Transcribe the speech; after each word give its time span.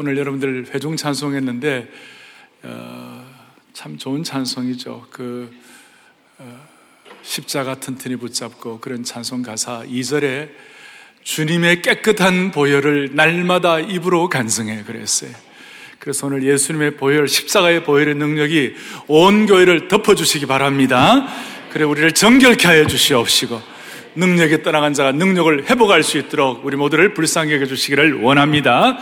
오늘 0.00 0.16
여러분들 0.16 0.68
회중 0.72 0.96
찬송했는데 0.96 1.86
어, 2.62 3.26
참 3.74 3.98
좋은 3.98 4.24
찬송이죠. 4.24 5.08
그 5.10 5.52
어, 6.38 6.68
십자가 7.20 7.74
튼튼히 7.74 8.16
붙잡고 8.16 8.80
그런 8.80 9.04
찬송 9.04 9.42
가사 9.42 9.84
2절에 9.84 10.48
주님의 11.22 11.82
깨끗한 11.82 12.50
보혈을 12.50 13.10
날마다 13.12 13.78
입으로 13.78 14.30
간성해 14.30 14.84
그랬어요. 14.84 15.32
그래서 15.98 16.28
오늘 16.28 16.44
예수님의 16.44 16.96
보혈, 16.96 17.28
십자가의 17.28 17.84
보혈의 17.84 18.14
능력이 18.14 18.74
온 19.06 19.44
교회를 19.44 19.88
덮어주시기 19.88 20.46
바랍니다. 20.46 21.28
그래 21.74 21.84
우리를 21.84 22.12
정결케 22.12 22.66
하여 22.66 22.86
주시옵시고 22.86 23.60
능력에 24.14 24.62
떠나간 24.62 24.94
자가 24.94 25.12
능력을 25.12 25.68
회복할 25.68 26.02
수 26.02 26.16
있도록 26.16 26.64
우리 26.64 26.78
모두를 26.78 27.12
불쌍히 27.12 27.52
여겨 27.52 27.66
주시기를 27.66 28.22
원합니다. 28.22 28.98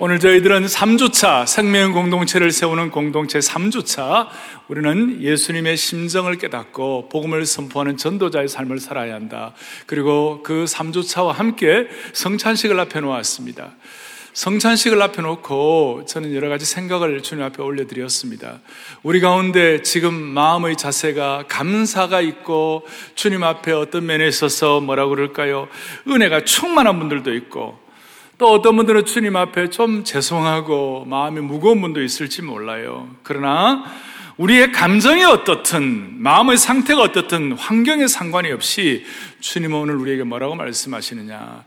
오늘 0.00 0.18
저희들은 0.18 0.66
3주차 0.66 1.46
생명 1.46 1.92
공동체를 1.92 2.50
세우는 2.50 2.90
공동체 2.90 3.38
3주차 3.38 4.26
우리는 4.66 5.22
예수님의 5.22 5.76
심정을 5.76 6.36
깨닫고 6.36 7.08
복음을 7.08 7.46
선포하는 7.46 7.96
전도자의 7.96 8.48
삶을 8.48 8.80
살아야 8.80 9.14
한다. 9.14 9.54
그리고 9.86 10.42
그 10.42 10.64
3주차와 10.64 11.30
함께 11.30 11.86
성찬식을 12.12 12.78
앞에 12.80 13.00
놓았습니다. 13.00 13.76
성찬식을 14.32 15.00
앞에 15.00 15.22
놓고 15.22 16.06
저는 16.08 16.34
여러 16.34 16.48
가지 16.48 16.64
생각을 16.64 17.22
주님 17.22 17.44
앞에 17.44 17.62
올려드렸습니다. 17.62 18.58
우리 19.04 19.20
가운데 19.20 19.82
지금 19.82 20.12
마음의 20.12 20.76
자세가 20.76 21.44
감사가 21.46 22.20
있고 22.20 22.84
주님 23.14 23.44
앞에 23.44 23.70
어떤 23.70 24.06
면에 24.06 24.26
있어서 24.26 24.80
뭐라고 24.80 25.10
그럴까요? 25.10 25.68
은혜가 26.08 26.42
충만한 26.44 26.98
분들도 26.98 27.32
있고 27.34 27.83
또 28.36 28.52
어떤 28.52 28.76
분들은 28.76 29.04
주님 29.04 29.36
앞에 29.36 29.70
좀 29.70 30.02
죄송하고 30.02 31.04
마음이 31.04 31.40
무거운 31.40 31.80
분도 31.80 32.02
있을지 32.02 32.42
몰라요. 32.42 33.14
그러나 33.22 33.84
우리의 34.36 34.72
감정이 34.72 35.22
어떻든 35.24 36.20
마음의 36.20 36.56
상태가 36.56 37.02
어떻든 37.02 37.52
환경에 37.52 38.08
상관이 38.08 38.50
없이 38.50 39.04
주님은 39.38 39.78
오늘 39.78 39.94
우리에게 39.96 40.24
뭐라고 40.24 40.56
말씀하시느냐. 40.56 41.64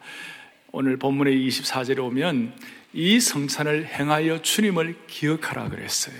오늘 0.73 0.97
본문의 0.97 1.47
24절에 1.47 2.03
오면 2.03 2.53
이 2.93 3.19
성찬을 3.21 3.85
행하여 3.85 4.41
주님을 4.41 4.95
기억하라 5.07 5.69
그랬어요. 5.69 6.15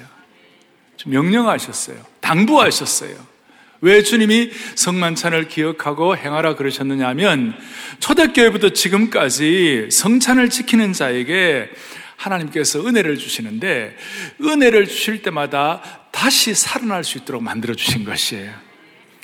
좀 0.95 1.11
명령하셨어요. 1.11 1.97
당부하셨어요. 2.21 3.36
왜 3.81 4.01
주님이 4.01 4.51
성만찬을 4.75 5.47
기억하고 5.47 6.17
행하라 6.17 6.55
그러셨느냐 6.55 7.07
하면 7.09 7.55
초대교회부터 7.99 8.69
지금까지 8.69 9.89
성찬을 9.91 10.49
지키는 10.49 10.93
자에게 10.93 11.69
하나님께서 12.15 12.85
은혜를 12.85 13.17
주시는데 13.17 13.95
은혜를 14.41 14.87
주실 14.87 15.21
때마다 15.21 15.81
다시 16.11 16.55
살아날 16.55 17.03
수 17.03 17.19
있도록 17.19 17.43
만들어 17.43 17.75
주신 17.75 18.03
것이에요. 18.03 18.51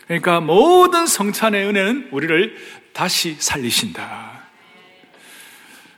그러니까 0.05 0.39
모든 0.39 1.07
성찬의 1.07 1.65
은혜는 1.65 2.09
우리를 2.11 2.55
다시 2.93 3.35
살리신다. 3.39 4.42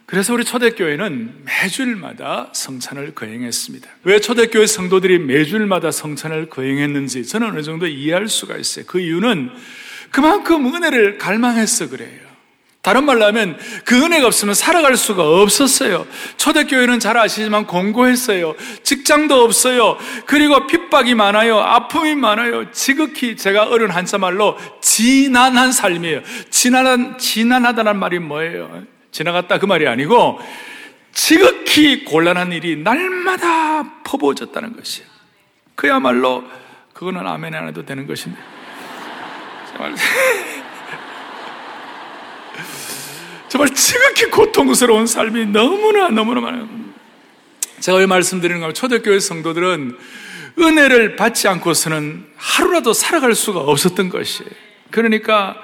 그래서 0.06 0.34
우리 0.34 0.45
초대교회는 0.45 1.45
매주일마다 1.45 2.52
성찬을 2.53 3.16
거행했습니다. 3.16 3.89
왜 4.03 4.20
초대교회 4.20 4.67
성도들이 4.67 5.20
매주일마다 5.20 5.92
성찬을 5.92 6.50
거행했는지 6.50 7.25
저는 7.25 7.50
어느 7.50 7.64
정도 7.64 7.88
이해할 7.88 8.28
수가 8.28 8.56
있어요. 8.58 8.86
그 8.86 9.00
이유는 9.00 9.50
그만큼 10.12 10.73
은혜를 10.73 11.17
갈망해서 11.17 11.89
그래요. 11.89 12.25
다른 12.84 13.03
말로 13.03 13.25
하면 13.25 13.58
그 13.84 14.00
은혜가 14.00 14.28
없으면 14.28 14.53
살아갈 14.53 14.95
수가 14.95 15.28
없었어요. 15.42 16.06
초대교회는 16.38 17.00
잘 17.00 17.17
아시지만 17.17 17.66
공고했어요. 17.66 18.53
직장도 18.84 19.44
없어요. 19.44 19.97
그리고 20.28 20.67
핍박이 20.67 21.16
많아요. 21.16 21.58
아픔이 21.58 22.14
많아요. 22.14 22.72
지극히 22.72 23.36
제가 23.38 23.69
어른 23.69 23.90
한자말로 23.90 24.56
지난한 24.84 25.72
삶이에요. 25.72 26.22
지난한, 26.51 27.18
지난하다는 27.18 27.97
말이 27.97 28.19
뭐예요? 28.19 28.84
지나갔다 29.16 29.59
그 29.59 29.66
말이 29.66 29.88
아니고 29.88 30.42
지극히 31.14 32.03
곤란한 32.03 32.52
일이 32.52 32.76
날마다 32.76 34.02
퍼부어졌다는 34.03 34.76
것이에요. 34.76 35.08
그야말로 35.76 36.44
그거는 36.94 37.25
아멘 37.25 37.56
안 37.56 37.70
해도 37.70 37.86
되는 37.86 38.08
것인데. 38.08 38.38
정말, 39.72 39.96
정말 43.48 43.70
지극히 43.70 44.25
고통스러운 44.25 45.08
삶이 45.08 45.46
너무나 45.46 46.09
너무나 46.09 46.42
많아요. 46.42 46.68
제가 47.80 48.00
왜 48.00 48.06
말씀드리는 48.06 48.59
가 48.59 48.74
초대교회 48.74 49.22
성도들은 49.22 49.98
은혜를 50.59 51.16
받지 51.16 51.48
않고서는 51.48 52.25
하루라도 52.36 52.92
살아갈 52.92 53.34
수가 53.34 53.62
없었던 53.62 54.09
것이에요. 54.09 54.52
그러니까 54.92 55.56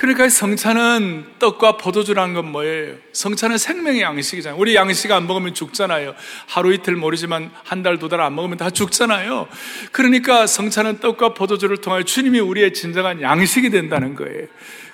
그러니까 0.00 0.30
성찬은 0.30 1.26
떡과 1.38 1.76
포도주라는 1.76 2.32
건 2.32 2.50
뭐예요? 2.52 2.94
성찬은 3.12 3.58
생명의 3.58 4.00
양식이잖아요. 4.00 4.58
우리 4.58 4.74
양식 4.74 5.12
안 5.12 5.26
먹으면 5.26 5.52
죽잖아요. 5.52 6.14
하루 6.46 6.72
이틀 6.72 6.96
모르지만 6.96 7.50
한 7.64 7.82
달, 7.82 7.98
두 7.98 8.08
달 8.08 8.22
안 8.22 8.34
먹으면 8.34 8.56
다 8.56 8.70
죽잖아요. 8.70 9.46
그러니까 9.92 10.46
성찬은 10.46 11.00
떡과 11.00 11.34
포도주를 11.34 11.82
통하여 11.82 12.02
주님이 12.02 12.40
우리의 12.40 12.72
진정한 12.72 13.20
양식이 13.20 13.68
된다는 13.68 14.14
거예요. 14.14 14.46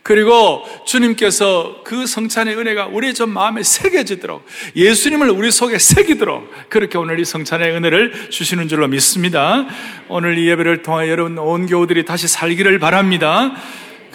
그리고 0.02 0.64
주님께서 0.86 1.82
그 1.84 2.04
성찬의 2.04 2.56
은혜가 2.58 2.86
우리의 2.86 3.14
좀 3.14 3.30
마음에 3.30 3.62
새겨지도록 3.62 4.44
예수님을 4.74 5.30
우리 5.30 5.52
속에 5.52 5.78
새기도록 5.78 6.50
그렇게 6.68 6.98
오늘 6.98 7.20
이 7.20 7.24
성찬의 7.24 7.70
은혜를 7.70 8.30
주시는 8.30 8.66
줄로 8.66 8.88
믿습니다. 8.88 9.66
오늘 10.08 10.36
이 10.36 10.48
예배를 10.48 10.82
통하여 10.82 11.08
여러분 11.08 11.38
온 11.38 11.66
교우들이 11.66 12.04
다시 12.04 12.26
살기를 12.26 12.80
바랍니다. 12.80 13.54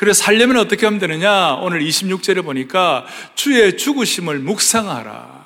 그래서 0.01 0.23
살려면 0.23 0.57
어떻게 0.57 0.87
하면 0.87 0.99
되느냐? 0.99 1.57
오늘 1.57 1.81
26절에 1.81 2.43
보니까 2.43 3.05
주의 3.35 3.77
죽으심을 3.77 4.39
묵상하라. 4.39 5.45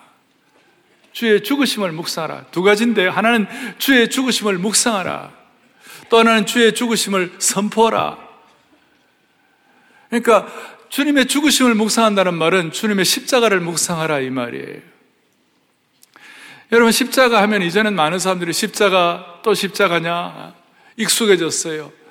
주의 1.12 1.44
죽으심을 1.44 1.92
묵상하라. 1.92 2.46
두 2.52 2.64
가지인데 2.64 3.06
하나는 3.06 3.48
주의 3.80 4.10
죽으심을 4.10 4.58
묵상하라. 4.60 5.34
또 6.08 6.20
하나는 6.20 6.46
주의 6.46 6.74
죽으심을 6.74 7.34
선포하라. 7.38 8.18
그러니까 10.08 10.48
주님의 10.88 11.26
죽으심을 11.26 11.76
묵상한다는 11.76 12.36
말은 12.36 12.72
주님의 12.72 13.04
십자가를 13.04 13.60
묵상하라 13.60 14.22
이 14.22 14.30
말이에요. 14.30 14.80
여러분 16.72 16.94
십자가 16.94 17.42
하면 17.42 17.62
이제는 17.62 17.94
많은 17.94 18.20
사람들이 18.20 18.54
십자가 18.54 19.42
또 19.44 19.54
십자가냐 19.54 20.54
익숙해졌어요. 20.96 22.05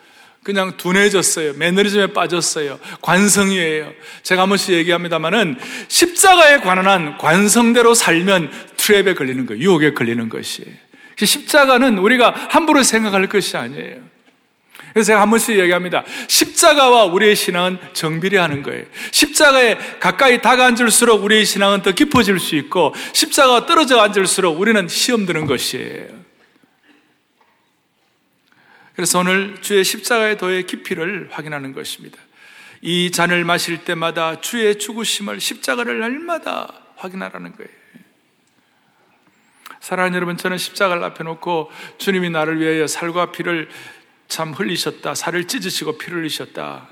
그냥 0.44 0.76
둔해졌어요. 0.76 1.54
매너리즘에 1.54 2.08
빠졌어요. 2.08 2.78
관성이에요. 3.00 3.90
제가 4.22 4.42
한 4.42 4.50
번씩 4.50 4.74
얘기합니다만은 4.74 5.56
십자가에 5.88 6.58
관한 6.58 7.16
관성대로 7.16 7.94
살면 7.94 8.52
트랩에 8.76 9.16
걸리는 9.16 9.46
거예요. 9.46 9.62
유혹에 9.62 9.94
걸리는 9.94 10.28
것이에요. 10.28 10.70
십자가는 11.16 11.98
우리가 11.98 12.34
함부로 12.50 12.82
생각할 12.82 13.26
것이 13.28 13.56
아니에요. 13.56 13.96
그래서 14.92 15.08
제가 15.08 15.22
한 15.22 15.30
번씩 15.30 15.58
얘기합니다. 15.58 16.04
십자가와 16.28 17.06
우리의 17.06 17.34
신앙은 17.34 17.78
정비례하는 17.94 18.62
거예요. 18.62 18.84
십자가에 19.10 19.78
가까이 19.98 20.40
다가 20.42 20.66
앉을수록 20.66 21.24
우리의 21.24 21.46
신앙은 21.46 21.82
더 21.82 21.92
깊어질 21.92 22.38
수 22.38 22.54
있고 22.56 22.94
십자가가 23.12 23.66
떨어져 23.66 23.98
앉을수록 23.98 24.60
우리는 24.60 24.86
시험 24.88 25.24
드는 25.26 25.46
것이에요. 25.46 26.23
그래서 28.94 29.18
오늘 29.18 29.60
주의 29.60 29.82
십자가의 29.84 30.38
도의 30.38 30.66
깊이를 30.66 31.28
확인하는 31.32 31.72
것입니다. 31.72 32.18
이 32.80 33.10
잔을 33.10 33.44
마실 33.44 33.84
때마다 33.84 34.40
주의 34.40 34.78
죽으심을 34.78 35.40
십자가를 35.40 35.98
날마다 36.00 36.72
확인하라는 36.96 37.56
거예요. 37.56 37.70
사랑하는 39.80 40.16
여러분, 40.16 40.36
저는 40.36 40.58
십자가를 40.58 41.02
앞에 41.04 41.24
놓고 41.24 41.70
주님이 41.98 42.30
나를 42.30 42.60
위하여 42.60 42.86
살과 42.86 43.32
피를 43.32 43.68
참 44.28 44.52
흘리셨다. 44.52 45.14
살을 45.14 45.46
찢으시고 45.46 45.98
피를 45.98 46.20
흘리셨다. 46.20 46.88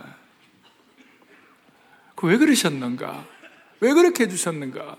그 2.15 2.27
왜 2.27 2.37
그러셨는가? 2.37 3.27
왜 3.81 3.93
그렇게 3.93 4.25
해주셨는가? 4.25 4.97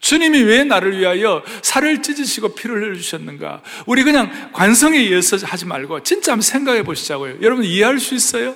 주님이 0.00 0.42
왜 0.42 0.64
나를 0.64 0.98
위하여 0.98 1.42
살을 1.62 2.02
찢으시고 2.02 2.54
피를 2.54 2.82
흘려주셨는가? 2.82 3.62
우리 3.86 4.02
그냥 4.04 4.50
관성에 4.52 4.98
의해서 4.98 5.36
하지 5.46 5.64
말고 5.66 6.02
진짜 6.02 6.32
한번 6.32 6.42
생각해 6.42 6.82
보시자고요. 6.82 7.38
여러분 7.42 7.64
이해할 7.64 7.98
수 7.98 8.14
있어요? 8.14 8.54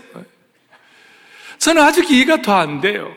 저는 1.59 1.83
아직 1.83 2.11
이해가 2.11 2.43
더 2.43 2.53
안 2.53 2.81
돼요. 2.81 3.15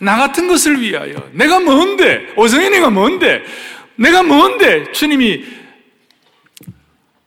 나 0.00 0.16
같은 0.18 0.48
것을 0.48 0.80
위하여 0.80 1.28
내가 1.32 1.60
뭔데? 1.60 2.32
오성인이가 2.36 2.90
뭔데? 2.90 3.42
내가 3.96 4.22
뭔데? 4.22 4.90
주님이 4.92 5.44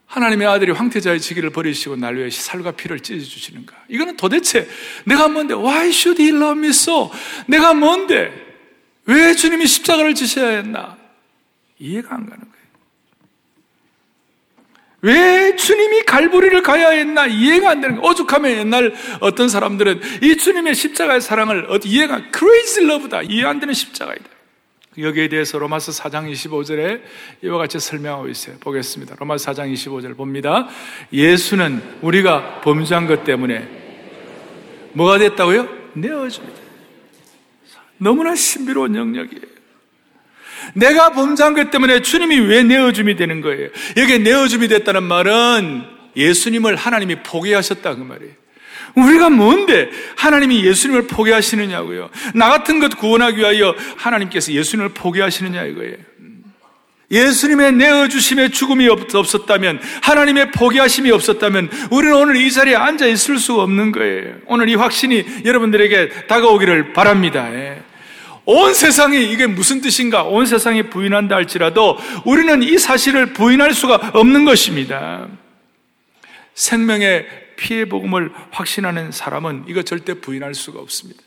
하나님의 0.06 0.46
아들이 0.46 0.72
황태자의 0.72 1.22
지기를 1.22 1.52
버리시고 1.52 1.96
날 1.96 2.18
위해 2.18 2.30
살과 2.30 2.72
피를 2.72 3.00
찢어주시는가? 3.00 3.74
이거는 3.88 4.18
도대체 4.18 4.68
내가 5.06 5.30
뭔데? 5.30 5.54
Why 5.54 5.88
should 5.88 6.22
he 6.22 6.36
love 6.36 6.60
me 6.60 6.70
so? 6.70 7.10
내가 7.48 7.74
뭔데? 7.74 8.51
왜 9.12 9.36
주님이 9.36 9.68
십자가를 9.68 10.16
지셔야 10.16 10.58
했나? 10.58 10.98
이해가 11.80 12.16
안 12.16 12.30
가는 12.30 12.40
거예요. 12.40 12.52
왜 15.02 15.56
주님이 15.56 16.04
갈보리를 16.04 16.62
가야 16.62 16.90
했나 16.92 17.26
이해가 17.28 17.72
안 17.72 17.82
되는 17.82 17.98
거예요. 17.98 18.10
오죽하면 18.10 18.52
옛날 18.52 18.94
어떤 19.20 19.50
사람들은 19.50 20.02
이 20.22 20.38
주님의 20.38 20.76
십자가의 20.76 21.20
사랑을 21.20 21.68
이해가 21.84 22.30
crazy 22.34 22.90
love다. 22.90 23.24
이해 23.24 23.46
안 23.46 23.60
되는 23.60 23.74
십자가이다. 23.74 24.26
여기에 24.98 25.30
대해서 25.30 25.58
로마서 25.58 25.92
4장 25.92 26.32
25절에 26.32 27.02
이와 27.44 27.58
같이 27.58 27.80
설명하고 27.80 28.30
있어요. 28.30 28.58
보겠습니다. 28.60 29.16
로마서 29.20 29.52
4장 29.52 29.74
25절 29.74 30.16
봅니다. 30.16 30.70
예수는 31.12 31.82
우리가 32.02 32.62
범죄한 32.62 33.08
것 33.08 33.24
때문에 33.24 33.68
뭐가 34.94 35.18
됐다고요? 35.18 35.68
내어줍니다. 35.96 36.71
너무나 38.02 38.36
신비로운 38.36 38.96
영역이에요. 38.96 39.44
내가 40.74 41.12
범죄한 41.12 41.54
것 41.54 41.70
때문에 41.70 42.02
주님이 42.02 42.40
왜 42.40 42.64
내어줌이 42.64 43.16
되는 43.16 43.42
거예요? 43.42 43.70
여기에 43.96 44.20
내어줌이 44.20 44.68
됐다는 44.68 45.04
말은 45.04 45.84
예수님을 46.18 46.76
하나님이 46.76 47.18
포기하셨다 47.24 47.96
그 47.96 48.02
말이에요. 48.02 48.34
우리가 48.96 49.30
뭔데 49.30 49.90
하나님이 50.18 50.66
예수님을 50.66 51.08
포기하시느냐고요. 51.08 52.10
나 52.34 52.50
같은 52.50 52.80
것 52.80 52.98
구원하기 52.98 53.38
위하여 53.38 53.76
하나님께서 53.98 54.52
예수님을 54.52 54.90
포기하시느냐 54.90 55.64
이거예요. 55.66 55.96
예수님의 57.12 57.74
내어주심의 57.74 58.52
죽음이 58.52 58.88
없었다면, 58.88 59.82
하나님의 60.02 60.52
포기하심이 60.52 61.12
없었다면, 61.12 61.70
우리는 61.92 62.16
오늘 62.16 62.38
이 62.38 62.50
자리에 62.50 62.76
앉아 62.76 63.06
있을 63.08 63.38
수 63.38 63.60
없는 63.60 63.92
거예요. 63.92 64.36
오늘 64.46 64.70
이 64.70 64.76
확신이 64.76 65.26
여러분들에게 65.44 66.28
다가오기를 66.28 66.94
바랍니다. 66.94 67.50
예. 68.48 68.52
온 68.52 68.74
세상이 68.74 69.32
이게 69.32 69.48
무슨 69.48 69.82
뜻인가? 69.82 70.24
온 70.24 70.46
세상이 70.46 70.90
부인한다 70.90 71.36
할지라도 71.36 71.98
우리는 72.26 72.64
이 72.64 72.78
사실을 72.78 73.34
부인할 73.34 73.74
수가 73.74 74.12
없는 74.14 74.46
것입니다. 74.46 75.28
생명의 76.54 77.28
피해 77.58 77.86
복음을 77.86 78.32
확신하는 78.52 79.12
사람은 79.12 79.66
이거 79.68 79.84
절대 79.84 80.16
부인할 80.16 80.56
수가 80.56 80.80
없습니다. 80.80 81.22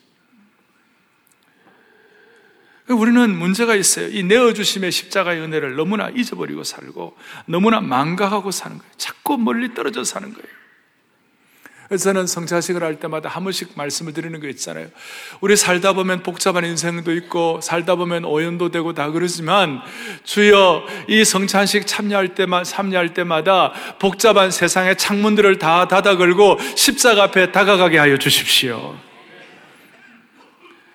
우리는 2.88 3.30
문제가 3.30 3.74
있어요. 3.74 4.08
이 4.08 4.22
내어주심의 4.24 4.92
십자가의 4.92 5.40
은혜를 5.40 5.74
너무나 5.76 6.10
잊어버리고 6.10 6.64
살고 6.64 7.16
너무나 7.46 7.80
망각하고 7.80 8.50
사는 8.50 8.76
거예요. 8.76 8.92
자꾸 8.98 9.38
멀리 9.38 9.72
떨어져 9.72 10.04
사는 10.04 10.30
거예요. 10.30 10.63
그래서 11.88 12.04
저는 12.04 12.26
성자식을 12.26 12.82
할 12.82 12.98
때마다 12.98 13.28
한 13.28 13.44
번씩 13.44 13.72
말씀을 13.76 14.12
드리는 14.12 14.40
거 14.40 14.48
있잖아요. 14.48 14.86
우리 15.40 15.56
살다 15.56 15.92
보면 15.92 16.22
복잡한 16.22 16.64
인생도 16.64 17.12
있고, 17.12 17.60
살다 17.62 17.96
보면 17.96 18.24
오연도 18.24 18.70
되고 18.70 18.94
다 18.94 19.10
그러지만, 19.10 19.80
주여, 20.24 20.84
이 21.08 21.24
성찬식 21.24 21.86
참여할 21.86 22.34
때만, 22.34 22.64
참여할 22.64 23.12
때마다 23.12 23.72
복잡한 23.98 24.50
세상의 24.50 24.96
창문들을 24.96 25.58
다 25.58 25.86
닫아 25.86 26.16
걸고 26.16 26.58
십자가 26.74 27.24
앞에 27.24 27.52
다가가게 27.52 27.98
하여 27.98 28.18
주십시오. 28.18 28.96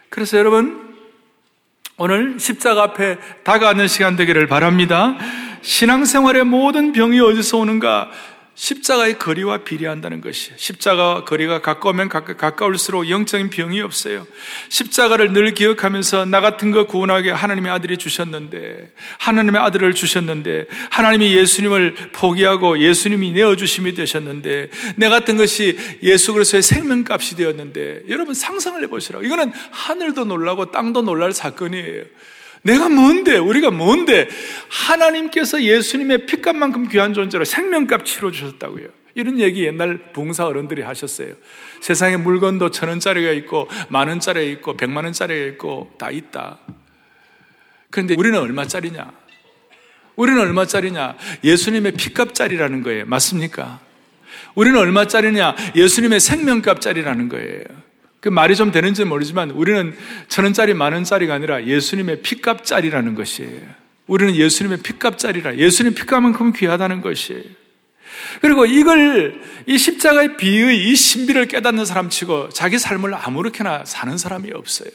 그래서 0.09 0.38
여러분, 0.38 0.89
오늘 1.97 2.39
십자가 2.39 2.83
앞에 2.83 3.18
다가가는 3.44 3.88
시간 3.88 4.15
되기를 4.15 4.47
바랍니다. 4.47 5.18
신앙생활의 5.62 6.45
모든 6.45 6.94
병이 6.94 7.19
어디서 7.19 7.57
오는가? 7.57 8.09
십자가의 8.59 9.17
거리와 9.17 9.59
비례한다는 9.59 10.19
것이에요. 10.19 10.57
십자가 10.57 11.23
거리가 11.23 11.61
가까우면 11.61 12.09
가까 12.09 12.65
울수록 12.65 13.09
영적인 13.09 13.50
병이 13.50 13.79
없어요. 13.79 14.27
십자가를 14.67 15.31
늘 15.31 15.53
기억하면서 15.53 16.25
나 16.25 16.41
같은 16.41 16.71
거 16.71 16.85
구원하게 16.85 17.31
하나님의 17.31 17.71
아들이 17.71 17.95
주셨는데, 17.95 18.91
하나님의 19.17 19.61
아들을 19.61 19.94
주셨는데, 19.94 20.65
하나님이 20.89 21.38
예수님을 21.38 22.09
포기하고 22.11 22.79
예수님이 22.79 23.31
내어 23.31 23.56
주심이 23.56 23.94
되셨는데, 23.94 24.69
내 24.97 25.07
같은 25.07 25.38
것이 25.38 25.77
예수 26.03 26.33
그리스도의 26.33 26.61
생명값이 26.61 27.38
되었는데, 27.38 28.01
여러분 28.09 28.33
상상을 28.33 28.83
해 28.83 28.88
보시라고. 28.88 29.23
이거는 29.23 29.53
하늘도 29.71 30.25
놀라고 30.25 30.69
땅도 30.71 31.03
놀랄 31.03 31.31
사건이에요. 31.31 32.03
내가 32.61 32.89
뭔데? 32.89 33.38
우리가 33.38 33.71
뭔데? 33.71 34.27
하나님께서 34.69 35.61
예수님의 35.61 36.25
피값만큼 36.25 36.89
귀한 36.89 37.13
존재로 37.13 37.45
생명값 37.45 38.06
치러 38.06 38.31
주셨다고요. 38.31 38.88
이런 39.15 39.39
얘기 39.39 39.65
옛날 39.65 39.97
봉사 40.13 40.45
어른들이 40.45 40.81
하셨어요. 40.81 41.33
세상에 41.81 42.17
물건도 42.17 42.71
천 42.71 42.89
원짜리가 42.89 43.31
있고, 43.31 43.67
만 43.89 44.07
원짜리가 44.07 44.45
있고, 44.51 44.77
백만 44.77 45.06
원짜리가 45.06 45.45
있고, 45.53 45.91
다 45.97 46.11
있다. 46.11 46.59
그런데 47.89 48.15
우리는 48.15 48.38
얼마짜리냐? 48.39 49.11
우리는 50.15 50.39
얼마짜리냐? 50.39 51.17
예수님의 51.44 51.94
피값짜리라는 51.94 52.83
거예요. 52.83 53.06
맞습니까? 53.06 53.79
우리는 54.53 54.77
얼마짜리냐? 54.77 55.56
예수님의 55.75 56.19
생명값짜리라는 56.19 57.29
거예요. 57.29 57.63
그 58.19 58.30
말이 58.30 58.56
좀 58.56 58.71
되는지 58.71 59.06
모르지만 59.06 59.51
우리는 59.51 59.95
천 60.27 60.44
원짜리 60.45 60.74
만 60.74 60.94
원짜리가 60.94 61.33
아니라 61.33 61.66
예수님의 61.66 62.21
피값짜리라는 62.21 63.16
것이에요. 63.16 63.62
우리는 64.07 64.36
예수님의 64.36 64.80
피값짜리라. 64.80 65.57
예수님 65.57 65.94
피값만큼 65.94 66.54
귀하다는 66.54 67.01
것이에요. 67.01 67.44
그리고 68.42 68.66
이걸 68.66 69.42
이 69.66 69.77
십자가의 69.77 70.38
비의 70.38 70.89
이 70.89 70.95
신비를 70.95 71.48
깨닫는 71.48 71.86
사람 71.86 72.10
치고 72.10 72.50
자기 72.50 72.77
삶을 72.77 73.13
아무렇게나 73.13 73.86
사는 73.86 74.18
사람이 74.18 74.51
없어요. 74.51 74.89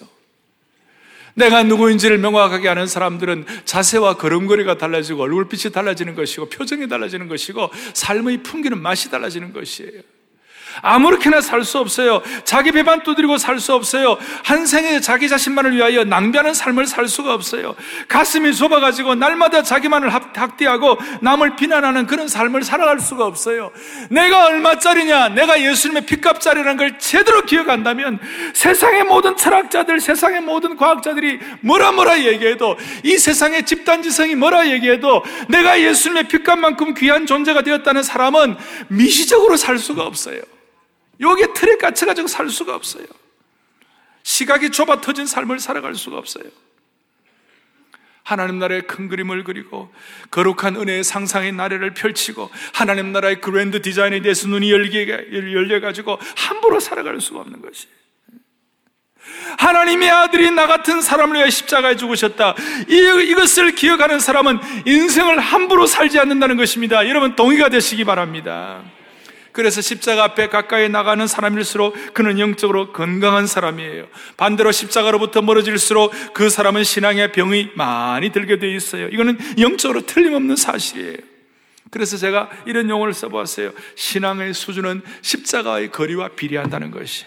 내가 1.34 1.62
누구인지를 1.64 2.18
명확하게 2.18 2.68
아는 2.68 2.86
사람들은 2.86 3.46
자세와 3.64 4.16
걸음걸이가 4.18 4.78
달라지고 4.78 5.22
얼굴빛이 5.22 5.72
달라지는 5.72 6.14
것이고 6.14 6.48
표정이 6.48 6.88
달라지는 6.88 7.28
것이고 7.28 7.70
삶의 7.94 8.42
풍기는 8.42 8.80
맛이 8.80 9.10
달라지는 9.10 9.52
것이에요. 9.52 10.02
아무렇게나 10.82 11.40
살 11.40 11.64
수 11.64 11.78
없어요. 11.78 12.22
자기 12.44 12.72
배만 12.72 13.02
두드리고 13.02 13.38
살 13.38 13.58
수 13.58 13.72
없어요. 13.72 14.18
한 14.44 14.66
생에 14.66 15.00
자기 15.00 15.28
자신만을 15.28 15.74
위하여 15.76 16.04
낭비하는 16.04 16.52
삶을 16.52 16.86
살 16.86 17.08
수가 17.08 17.32
없어요. 17.32 17.74
가슴이 18.08 18.54
좁아가지고 18.54 19.14
날마다 19.14 19.62
자기만을 19.62 20.10
학대하고 20.10 20.98
남을 21.22 21.56
비난하는 21.56 22.06
그런 22.06 22.28
삶을 22.28 22.64
살아갈 22.64 23.00
수가 23.00 23.24
없어요. 23.24 23.70
내가 24.10 24.46
얼마짜리냐? 24.46 25.30
내가 25.30 25.60
예수님의 25.62 26.04
핏값짜리라는 26.06 26.76
걸 26.76 26.98
제대로 26.98 27.42
기억한다면 27.42 28.18
세상의 28.52 29.04
모든 29.04 29.36
철학자들, 29.36 30.00
세상의 30.00 30.42
모든 30.42 30.76
과학자들이 30.76 31.38
뭐라 31.60 31.92
뭐라 31.92 32.20
얘기해도 32.20 32.76
이 33.02 33.16
세상의 33.16 33.64
집단지성이 33.64 34.34
뭐라 34.34 34.68
얘기해도 34.68 35.24
내가 35.48 35.80
예수님의 35.80 36.24
핏값만큼 36.28 36.94
귀한 36.94 37.26
존재가 37.26 37.62
되었다는 37.62 38.02
사람은 38.02 38.56
미시적으로 38.88 39.56
살 39.56 39.78
수가 39.78 40.02
없어요. 40.02 40.40
여기에 41.30 41.52
틀에 41.54 41.76
갇혀가지고 41.76 42.28
살 42.28 42.48
수가 42.48 42.74
없어요. 42.74 43.06
시각이 44.22 44.70
좁아 44.70 45.00
터진 45.00 45.26
삶을 45.26 45.58
살아갈 45.58 45.94
수가 45.94 46.16
없어요. 46.16 46.44
하나님 48.22 48.58
나라의 48.58 48.86
큰 48.86 49.08
그림을 49.08 49.44
그리고 49.44 49.92
거룩한 50.30 50.76
은혜의 50.76 51.04
상상의 51.04 51.52
나래를 51.52 51.92
펼치고 51.92 52.50
하나님 52.72 53.12
나라의 53.12 53.40
그랜드 53.42 53.82
디자인에 53.82 54.22
대해서 54.22 54.48
눈이 54.48 54.72
열려가지고 54.72 56.18
함부로 56.34 56.80
살아갈 56.80 57.20
수가 57.20 57.40
없는 57.40 57.60
것이 57.60 57.86
하나님의 59.58 60.10
아들이 60.10 60.50
나 60.50 60.66
같은 60.66 61.02
사람을 61.02 61.36
위해 61.36 61.50
십자가에 61.50 61.96
죽으셨다. 61.96 62.54
이, 62.88 63.28
이것을 63.30 63.74
기억하는 63.74 64.20
사람은 64.20 64.58
인생을 64.86 65.38
함부로 65.38 65.86
살지 65.86 66.18
않는다는 66.18 66.56
것입니다. 66.56 67.06
여러분 67.08 67.36
동의가 67.36 67.68
되시기 67.68 68.04
바랍니다. 68.04 68.82
그래서 69.54 69.80
십자가 69.80 70.24
앞에 70.24 70.48
가까이 70.48 70.88
나가는 70.88 71.24
사람일수록 71.28 72.12
그는 72.12 72.40
영적으로 72.40 72.92
건강한 72.92 73.46
사람이에요. 73.46 74.08
반대로 74.36 74.72
십자가로부터 74.72 75.42
멀어질수록 75.42 76.12
그 76.34 76.50
사람은 76.50 76.82
신앙의 76.82 77.30
병이 77.30 77.70
많이 77.76 78.32
들게 78.32 78.58
되어 78.58 78.74
있어요. 78.74 79.06
이거는 79.06 79.38
영적으로 79.60 80.04
틀림없는 80.06 80.56
사실이에요. 80.56 81.18
그래서 81.92 82.16
제가 82.16 82.50
이런 82.66 82.90
용어를 82.90 83.14
써보았어요. 83.14 83.70
신앙의 83.94 84.54
수준은 84.54 85.02
십자가의 85.22 85.92
거리와 85.92 86.30
비례한다는 86.30 86.90
것이. 86.90 87.24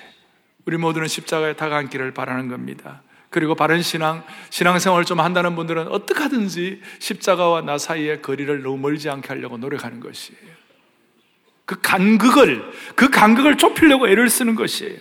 우리 0.65 0.75
모두는 0.75 1.07
십자가에 1.07 1.53
다가앉기를 1.53 2.13
바라는 2.13 2.49
겁니다. 2.49 3.03
그리고 3.29 3.55
바른 3.55 3.81
신앙, 3.81 4.25
신앙생활을 4.49 5.05
좀 5.05 5.21
한다는 5.21 5.55
분들은 5.55 5.87
어떻게 5.87 6.19
하든지 6.23 6.81
십자가와 6.99 7.61
나 7.61 7.77
사이의 7.77 8.21
거리를 8.21 8.61
너무 8.63 8.77
멀지 8.79 9.09
않게 9.09 9.29
하려고 9.29 9.57
노력하는 9.57 10.01
것이에요. 10.01 10.56
그 11.67 11.75
간극을, 11.81 12.63
그 12.95 13.09
간극을 13.09 13.57
좁히려고 13.57 14.07
애를 14.07 14.29
쓰는 14.29 14.55
것이에요. 14.55 14.97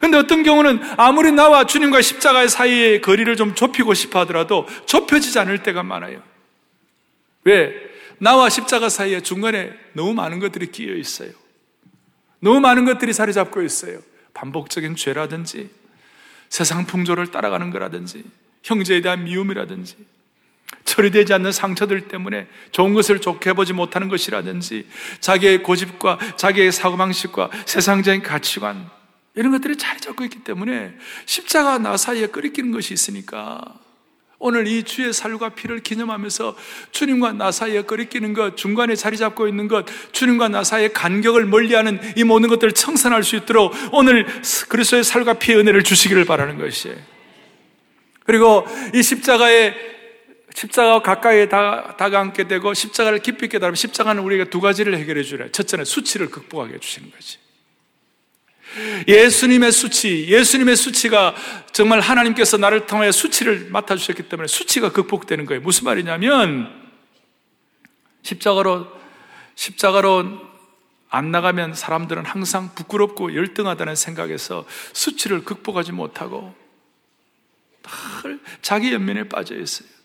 근데 0.00 0.16
어떤 0.16 0.42
경우는 0.42 0.80
아무리 0.96 1.30
나와 1.30 1.66
주님과 1.66 2.00
십자가의 2.00 2.48
사이의 2.48 3.00
거리를 3.02 3.36
좀 3.36 3.54
좁히고 3.54 3.92
싶어 3.92 4.20
하더라도 4.20 4.66
좁혀지지 4.86 5.38
않을 5.38 5.62
때가 5.62 5.82
많아요. 5.82 6.22
왜? 7.44 7.74
나와 8.18 8.48
십자가 8.48 8.88
사이에 8.88 9.20
중간에 9.20 9.72
너무 9.92 10.14
많은 10.14 10.38
것들이 10.38 10.72
끼어 10.72 10.94
있어요. 10.94 11.30
너무 12.40 12.58
많은 12.60 12.86
것들이 12.86 13.12
자리 13.12 13.34
잡고 13.34 13.60
있어요. 13.62 13.98
반복적인 14.32 14.96
죄라든지, 14.96 15.68
세상 16.48 16.86
풍조를 16.86 17.30
따라가는 17.30 17.70
거라든지, 17.70 18.24
형제에 18.62 19.02
대한 19.02 19.24
미움이라든지, 19.24 19.96
처리되지 20.84 21.34
않는 21.34 21.52
상처들 21.52 22.08
때문에 22.08 22.46
좋은 22.70 22.94
것을 22.94 23.20
좋게 23.20 23.52
보지 23.52 23.72
못하는 23.72 24.08
것이라든지 24.08 24.86
자기의 25.20 25.62
고집과 25.62 26.18
자기의 26.36 26.72
사고방식과 26.72 27.50
세상적인 27.66 28.22
가치관 28.22 28.88
이런 29.34 29.52
것들이 29.52 29.76
자리 29.76 30.00
잡고 30.00 30.24
있기 30.24 30.44
때문에 30.44 30.94
십자가 31.26 31.78
나 31.78 31.96
사이에 31.96 32.28
끓이끼는 32.28 32.72
것이 32.72 32.94
있으니까 32.94 33.60
오늘 34.38 34.66
이 34.66 34.82
주의 34.82 35.12
살과 35.12 35.50
피를 35.50 35.80
기념하면서 35.80 36.56
주님과 36.90 37.32
나 37.32 37.50
사이에 37.50 37.82
끓이끼는 37.82 38.34
것, 38.34 38.56
중간에 38.56 38.94
자리 38.94 39.16
잡고 39.16 39.48
있는 39.48 39.66
것, 39.66 39.86
주님과 40.12 40.48
나 40.48 40.62
사이의 40.62 40.92
간격을 40.92 41.46
멀리하는 41.46 41.98
이 42.16 42.24
모든 42.24 42.48
것들을 42.50 42.72
청산할 42.72 43.24
수 43.24 43.36
있도록 43.36 43.72
오늘 43.92 44.26
그리스도의 44.68 45.04
살과 45.04 45.34
피의 45.34 45.58
은혜를 45.58 45.84
주시기를 45.84 46.26
바라는 46.26 46.58
것이에요. 46.58 46.96
그리고 48.24 48.66
이 48.94 49.02
십자가에 49.02 49.95
십자가와 50.56 51.02
가까이 51.02 51.50
다, 51.50 51.96
다가앉게 51.98 52.48
되고 52.48 52.72
십자가를 52.72 53.18
깊이 53.18 53.46
깨달으면 53.48 53.76
십자가는 53.76 54.22
우리가 54.22 54.44
두 54.44 54.62
가지를 54.62 54.96
해결해 54.96 55.22
주래. 55.22 55.50
첫째는 55.52 55.84
수치를 55.84 56.30
극복하게 56.30 56.74
해주시는 56.74 57.10
거지. 57.10 57.38
예수님의 59.06 59.70
수치, 59.70 60.26
예수님의 60.28 60.76
수치가 60.76 61.34
정말 61.72 62.00
하나님께서 62.00 62.56
나를 62.56 62.86
통해 62.86 63.12
수치를 63.12 63.68
맡아주셨기 63.70 64.30
때문에 64.30 64.48
수치가 64.48 64.92
극복되는 64.92 65.44
거예요. 65.44 65.60
무슨 65.60 65.84
말이냐면, 65.84 66.90
십자가로, 68.22 68.86
십자가로 69.56 70.40
안 71.10 71.30
나가면 71.30 71.74
사람들은 71.74 72.24
항상 72.24 72.74
부끄럽고 72.74 73.34
열등하다는 73.34 73.94
생각에서 73.94 74.66
수치를 74.94 75.44
극복하지 75.44 75.92
못하고 75.92 76.54
늘 78.22 78.40
자기 78.60 78.92
연민에 78.92 79.28
빠져 79.28 79.54
있어요. 79.54 79.95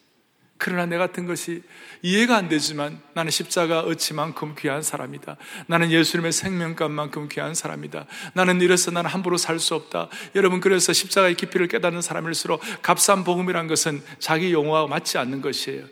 그러나 0.64 0.86
내 0.86 0.96
같은 1.00 1.26
것이 1.26 1.64
이해가 2.04 2.38
안 2.38 2.48
되지만 2.48 3.02
나는 3.16 3.32
십자가 3.32 3.80
어치만큼 3.80 4.54
귀한 4.60 4.84
사람이다. 4.84 5.38
나는 5.66 5.90
예수님의 5.90 6.32
생명감만큼 6.32 7.30
귀한 7.30 7.56
사람이다. 7.56 8.06
나는 8.34 8.62
이래서 8.62 8.92
나는 8.92 9.10
함부로 9.10 9.38
살 9.38 9.58
수 9.58 9.74
없다. 9.74 10.10
여러분 10.36 10.60
그래서 10.60 10.94
십자가의 10.94 11.36
깊이를 11.36 11.68
깨닫는 11.68 12.02
사람일수록 12.02 12.62
값싼 12.84 13.24
복음이란 13.24 13.66
것은 13.68 14.04
자기 14.20 14.54
용어와 14.54 14.86
맞지 14.86 15.18
않는 15.18 15.42
것이에요. 15.42 15.86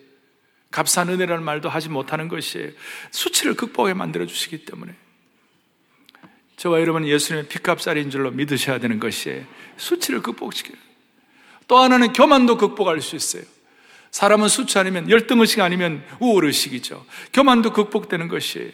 값싼 0.70 1.10
은혜라는 1.10 1.44
말도 1.44 1.68
하지 1.68 1.90
못하는 1.90 2.28
것이에요. 2.28 2.70
수치를 3.10 3.56
극복해 3.56 3.96
만들어 3.96 4.28
주시기 4.28 4.66
때문에 4.66 4.94
저와 6.58 6.80
여러분은 6.80 7.08
예수님의 7.08 7.48
피값살인 7.48 8.12
줄로 8.12 8.30
믿으셔야 8.30 8.80
되는 8.80 9.00
것이에요. 9.00 9.46
수치를 9.78 10.22
극복시켜요. 10.22 10.78
또 11.68 11.78
하나는 11.78 12.14
교만도 12.14 12.58
극복할 12.58 13.02
수 13.02 13.16
있어요. 13.16 13.44
사람은 14.12 14.48
수치 14.48 14.80
아니면 14.80 15.10
열등의식 15.10 15.60
아니면 15.62 16.04
우월의식이죠. 16.20 17.06
교만도 17.34 17.74
극복되는 17.74 18.28
것이에요. 18.28 18.72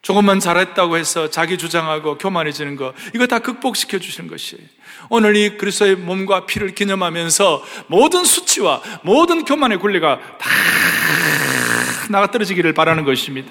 조금만 0.00 0.38
잘했다고 0.38 0.96
해서 0.96 1.28
자기 1.28 1.58
주장하고 1.58 2.18
교만해지는 2.18 2.76
거, 2.76 2.94
이거 3.14 3.26
다 3.26 3.40
극복시켜 3.40 3.98
주시는 3.98 4.30
것이에요. 4.30 4.64
오늘 5.10 5.36
이 5.36 5.56
그리스도의 5.56 5.96
몸과 5.96 6.46
피를 6.46 6.74
기념하면서 6.74 7.64
모든 7.88 8.24
수치와 8.24 8.82
모든 9.02 9.44
교만의 9.44 9.78
굴레가 9.78 10.38
다 10.38 10.50
나가 12.10 12.30
떨어지기를 12.30 12.74
바라는 12.74 13.04
것입니다. 13.04 13.50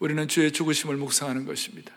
우리는 0.00 0.28
주의 0.28 0.52
죽으심을 0.52 0.96
묵상하는 0.96 1.44
것입니다. 1.44 1.92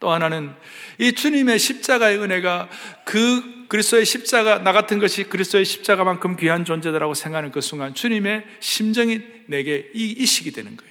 또 0.00 0.10
하나는 0.12 0.54
이 0.98 1.12
주님의 1.12 1.58
십자가의 1.58 2.18
은혜가 2.18 2.68
그 3.04 3.66
그리스도의 3.68 4.04
십자가 4.04 4.58
나 4.58 4.72
같은 4.72 4.98
것이 4.98 5.24
그리스도의 5.24 5.64
십자가만큼 5.64 6.36
귀한 6.36 6.64
존재다라고 6.64 7.14
생각하는 7.14 7.50
그 7.50 7.60
순간 7.60 7.94
주님의 7.94 8.44
심정이 8.60 9.20
내게 9.46 9.90
이식이 9.94 10.52
되는 10.52 10.76
거예요. 10.76 10.88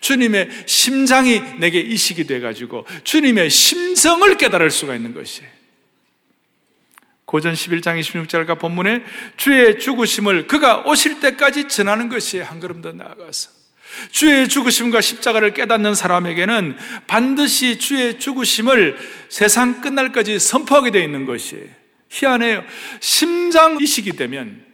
주님의 0.00 0.50
심장이 0.66 1.40
내게 1.58 1.80
이식이 1.80 2.26
돼 2.26 2.40
가지고 2.40 2.86
주님의 3.04 3.48
심정을 3.50 4.36
깨달을 4.36 4.70
수가 4.70 4.94
있는 4.94 5.14
것이에요. 5.14 5.48
고전 7.24 7.54
11장 7.54 7.98
26절과 8.00 8.58
본문에 8.58 9.04
주의 9.36 9.78
죽으심을 9.78 10.48
그가 10.48 10.80
오실 10.80 11.20
때까지 11.20 11.68
전하는 11.68 12.08
것이 12.08 12.40
한 12.40 12.60
걸음 12.60 12.82
더 12.82 12.92
나아가서 12.92 13.59
주의 14.10 14.48
죽으심과 14.48 15.00
십자가를 15.00 15.54
깨닫는 15.54 15.94
사람에게는 15.94 16.76
반드시 17.06 17.78
주의 17.78 18.18
죽으심을 18.18 18.96
세상 19.28 19.80
끝날까지 19.80 20.38
선포하게 20.38 20.90
되어 20.90 21.02
있는 21.02 21.26
것이에요. 21.26 21.66
희한해요. 22.08 22.64
심장 23.00 23.78
이식이 23.80 24.12
되면 24.12 24.64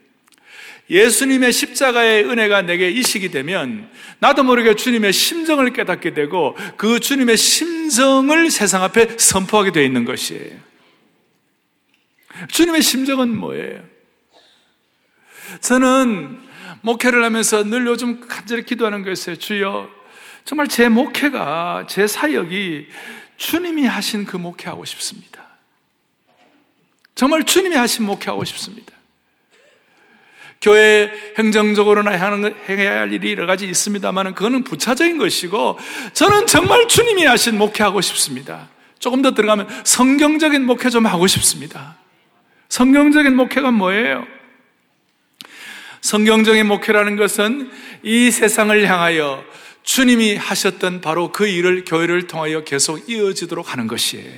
예수님의 0.88 1.52
십자가의 1.52 2.24
은혜가 2.24 2.62
내게 2.62 2.90
이식이 2.90 3.30
되면 3.30 3.90
나도 4.20 4.44
모르게 4.44 4.76
주님의 4.76 5.12
심정을 5.12 5.72
깨닫게 5.72 6.14
되고 6.14 6.56
그 6.76 7.00
주님의 7.00 7.36
심정을 7.36 8.50
세상 8.50 8.82
앞에 8.84 9.16
선포하게 9.18 9.72
되어 9.72 9.82
있는 9.82 10.04
것이에요. 10.04 10.56
주님의 12.48 12.82
심정은 12.82 13.36
뭐예요? 13.36 13.82
저는 15.60 16.45
목회를 16.82 17.24
하면서 17.24 17.64
늘 17.64 17.86
요즘 17.86 18.20
간절히 18.20 18.64
기도하는 18.64 19.04
것이에요. 19.04 19.36
주여, 19.38 19.88
정말 20.44 20.68
제 20.68 20.88
목회가, 20.88 21.86
제 21.88 22.06
사역이 22.06 22.86
주님이 23.36 23.86
하신 23.86 24.24
그 24.24 24.36
목회하고 24.36 24.84
싶습니다. 24.84 25.44
정말 27.14 27.44
주님이 27.44 27.76
하신 27.76 28.04
목회하고 28.04 28.44
싶습니다. 28.44 28.92
교회 30.60 31.12
행정적으로나 31.38 32.10
행해야 32.68 33.00
할 33.00 33.12
일이 33.12 33.32
여러 33.32 33.46
가지 33.46 33.68
있습니다만 33.68 34.34
그거는 34.34 34.64
부차적인 34.64 35.18
것이고 35.18 35.78
저는 36.12 36.46
정말 36.46 36.88
주님이 36.88 37.24
하신 37.24 37.58
목회하고 37.58 38.00
싶습니다. 38.00 38.68
조금 38.98 39.22
더 39.22 39.32
들어가면 39.32 39.68
성경적인 39.84 40.64
목회 40.64 40.88
좀 40.90 41.06
하고 41.06 41.26
싶습니다. 41.26 41.96
성경적인 42.68 43.36
목회가 43.36 43.70
뭐예요? 43.70 44.26
성경적인 46.06 46.68
목회라는 46.68 47.16
것은 47.16 47.68
이 48.04 48.30
세상을 48.30 48.88
향하여 48.88 49.44
주님이 49.82 50.36
하셨던 50.36 51.00
바로 51.00 51.32
그 51.32 51.48
일을 51.48 51.84
교회를 51.84 52.28
통하여 52.28 52.62
계속 52.62 53.10
이어지도록 53.10 53.72
하는 53.72 53.88
것이에요. 53.88 54.32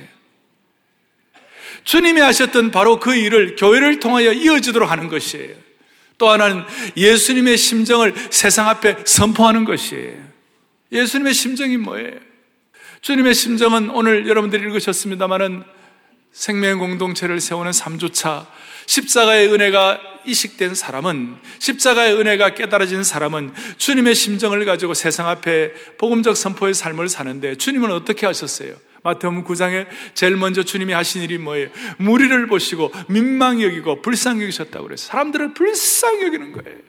주님이 1.83 2.21
하셨던 2.21 2.71
바로 2.71 2.99
그 2.99 3.13
일을 3.13 3.55
교회를 3.55 3.99
통하여 3.99 4.33
이어지도록 4.33 4.89
하는 4.89 5.09
것이에요. 5.09 5.55
또 6.17 6.29
하나는 6.29 6.63
예수님의 6.97 7.55
심정을 7.55 8.15
세상 8.31 8.67
앞에 8.67 9.03
선포하는 9.05 9.63
것이에요. 9.63 10.17
예수님의 10.91 11.35
심정이 11.35 11.77
뭐예요? 11.77 12.17
주님의 13.01 13.35
심정은 13.35 13.91
오늘 13.91 14.27
여러분들이 14.27 14.63
읽으셨습니다마는 14.63 15.63
생명 16.31 16.79
공동체를 16.79 17.39
세우는 17.39 17.71
3주차 17.71 18.47
십자가의 18.89 19.53
은혜가 19.53 20.01
이식된 20.25 20.73
사람은 20.73 21.35
십자가의 21.59 22.15
은혜가 22.15 22.55
깨달아진 22.55 23.03
사람은 23.03 23.53
주님의 23.77 24.15
심정을 24.15 24.65
가지고 24.65 24.95
세상 24.95 25.27
앞에 25.29 25.73
복음적 25.99 26.35
선포의 26.35 26.73
삶을 26.73 27.07
사는데 27.07 27.55
주님은 27.55 27.91
어떻게 27.91 28.25
하셨어요? 28.25 28.73
마태복음 29.03 29.43
9장에 29.43 29.85
제일 30.15 30.37
먼저 30.37 30.63
주님이 30.63 30.93
하신 30.93 31.21
일이 31.21 31.37
뭐예요? 31.37 31.69
무리를 31.97 32.47
보시고 32.47 32.91
민망히 33.07 33.63
여기고 33.63 34.01
불쌍히 34.01 34.41
여기셨다고 34.41 34.85
그래서 34.85 35.05
사람들을 35.05 35.53
불쌍히 35.53 36.23
여기는 36.23 36.51
거예요. 36.51 36.88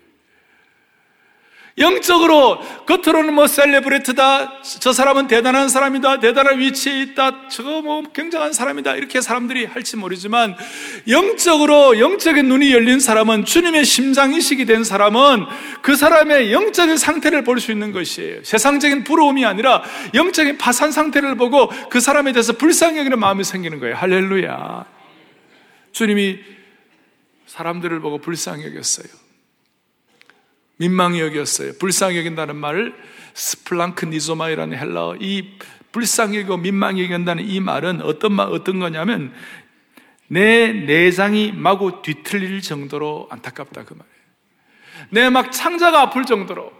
영적으로 1.80 2.60
겉으로는 2.86 3.32
뭐 3.34 3.46
셀레브레트다. 3.46 4.62
저 4.80 4.92
사람은 4.92 5.26
대단한 5.26 5.68
사람이다. 5.68 6.20
대단한 6.20 6.58
위치에 6.58 7.00
있다. 7.02 7.48
저거 7.48 7.80
뭐 7.80 8.02
굉장한 8.12 8.52
사람이다. 8.52 8.96
이렇게 8.96 9.20
사람들이 9.20 9.64
할지 9.64 9.96
모르지만 9.96 10.56
영적으로 11.08 11.98
영적인 11.98 12.46
눈이 12.46 12.72
열린 12.72 13.00
사람은 13.00 13.44
주님의 13.46 13.84
심장 13.84 14.34
이식이 14.34 14.66
된 14.66 14.84
사람은 14.84 15.46
그 15.82 15.96
사람의 15.96 16.52
영적인 16.52 16.96
상태를 16.96 17.44
볼 17.44 17.60
수 17.60 17.72
있는 17.72 17.92
것이에요. 17.92 18.42
세상적인 18.42 19.04
부러움이 19.04 19.44
아니라 19.44 19.82
영적인 20.14 20.56
파산 20.58 20.92
상태를 20.92 21.36
보고 21.36 21.68
그 21.90 22.00
사람에 22.00 22.32
대해서 22.32 22.54
불쌍히 22.54 22.98
여기는 22.98 23.18
마음이 23.18 23.44
생기는 23.44 23.78
거예요. 23.80 23.96
할렐루야. 23.96 24.86
주님이 25.92 26.38
사람들을 27.46 28.00
보고 28.00 28.18
불쌍히 28.18 28.64
여겼어요. 28.66 29.29
민망히 30.80 31.20
여겼어요. 31.20 31.74
불쌍히 31.78 32.16
여긴다는 32.16 32.56
말을 32.56 32.94
스플랑크니조마이라는 33.34 34.78
헬라어 34.78 35.16
이 35.20 35.58
불쌍히 35.92 36.38
여기고 36.38 36.56
민망히 36.56 37.04
여긴다는 37.04 37.44
이 37.46 37.60
말은 37.60 38.00
어떤 38.00 38.32
말 38.32 38.48
어떤 38.48 38.80
거냐면 38.80 39.34
내 40.26 40.72
내장이 40.72 41.52
마구 41.52 42.00
뒤틀릴 42.00 42.62
정도로 42.62 43.28
안타깝다 43.30 43.84
그 43.84 43.92
말이에요. 43.92 44.20
내 45.10 45.28
막 45.28 45.52
창자가 45.52 46.00
아플 46.00 46.24
정도로 46.24 46.72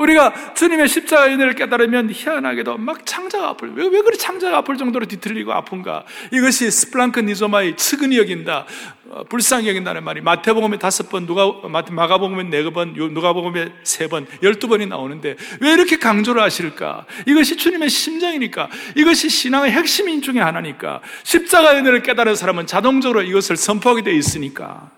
우리가 0.00 0.54
주님의 0.54 0.88
십자가 0.88 1.26
은혜를 1.26 1.54
깨달으면 1.54 2.10
희한하게도 2.10 2.78
막 2.78 3.04
창자가 3.04 3.50
아플, 3.50 3.72
왜, 3.74 3.86
왜 3.86 4.00
그리 4.00 4.16
창자가 4.16 4.58
아플 4.58 4.76
정도로 4.78 5.06
뒤틀리고 5.06 5.52
아픈가? 5.52 6.04
이것이 6.32 6.70
스플랑크 6.70 7.20
니조마의 7.20 7.76
측은히 7.76 8.16
여긴다, 8.16 8.64
어, 9.10 9.24
불쌍히 9.24 9.68
여긴다는 9.68 10.02
말이 10.02 10.22
마태복음에 10.22 10.78
다섯 10.78 11.10
번, 11.10 11.26
누가, 11.26 11.46
마가복음에 11.68 12.44
네 12.44 12.70
번, 12.70 12.94
누가복음에 12.94 13.72
세 13.82 14.08
번, 14.08 14.26
열두 14.42 14.68
번이 14.68 14.86
나오는데 14.86 15.36
왜 15.60 15.72
이렇게 15.72 15.98
강조를 15.98 16.42
하실까? 16.42 17.04
이것이 17.26 17.56
주님의 17.56 17.90
심정이니까, 17.90 18.70
이것이 18.96 19.28
신앙의 19.28 19.72
핵심 19.72 20.22
중에 20.22 20.40
하나니까, 20.40 21.02
십자가 21.24 21.72
은혜를 21.72 22.02
깨달은 22.02 22.34
사람은 22.36 22.66
자동적으로 22.66 23.22
이것을 23.22 23.56
선포하게 23.56 24.02
되어 24.02 24.14
있으니까. 24.14 24.90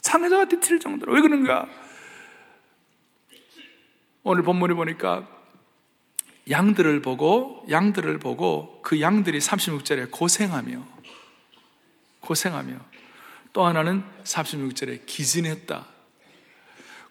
창자가 0.00 0.44
뒤틀릴 0.46 0.78
정도로. 0.78 1.12
왜 1.12 1.20
그런가? 1.20 1.66
오늘 4.22 4.42
본문에 4.42 4.74
보니까 4.74 5.26
양들을 6.50 7.02
보고 7.02 7.64
양들을 7.70 8.18
보고 8.18 8.80
그 8.82 9.00
양들이 9.00 9.38
36절에 9.38 10.10
고생하며 10.10 10.82
고생하며 12.20 12.76
또 13.52 13.66
하나는 13.66 14.02
36절에 14.24 15.06
기진했다. 15.06 15.86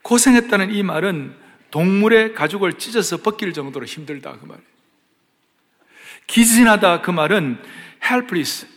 고생했다는 0.01 0.73
이 0.73 0.83
말은 0.83 1.35
동물의 1.71 2.33
가죽을 2.33 2.73
찢어서 2.73 3.17
벗길 3.17 3.53
정도로 3.53 3.85
힘들다 3.85 4.37
그 4.39 4.45
말. 4.45 4.59
기진하다 6.27 7.01
그 7.01 7.11
말은 7.11 7.61
helpless 8.03 8.67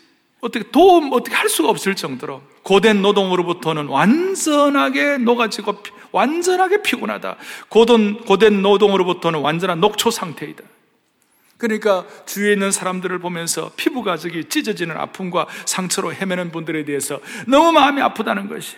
어떻게 0.41 0.71
도움 0.71 1.13
어떻게 1.13 1.37
할 1.37 1.49
수가 1.49 1.69
없을 1.69 1.95
정도로 1.95 2.43
고된 2.63 3.03
노동으로부터는 3.03 3.87
완전하게 3.87 5.19
녹아지고 5.19 5.83
완전하게 6.13 6.83
피곤하다. 6.83 7.37
고된, 7.69 8.25
고된 8.25 8.63
노동으로부터는 8.63 9.41
완전한 9.41 9.81
녹초 9.81 10.11
상태이다. 10.11 10.65
그러니까 11.61 12.07
주위에 12.25 12.55
있는 12.55 12.71
사람들을 12.71 13.19
보면서 13.19 13.71
피부 13.77 14.03
가죽이 14.03 14.49
찢어지는 14.49 14.97
아픔과 14.97 15.47
상처로 15.67 16.13
헤매는 16.15 16.53
분들에 16.53 16.85
대해서 16.85 17.21
너무 17.47 17.73
마음이 17.73 18.01
아프다는 18.01 18.49
것이. 18.49 18.77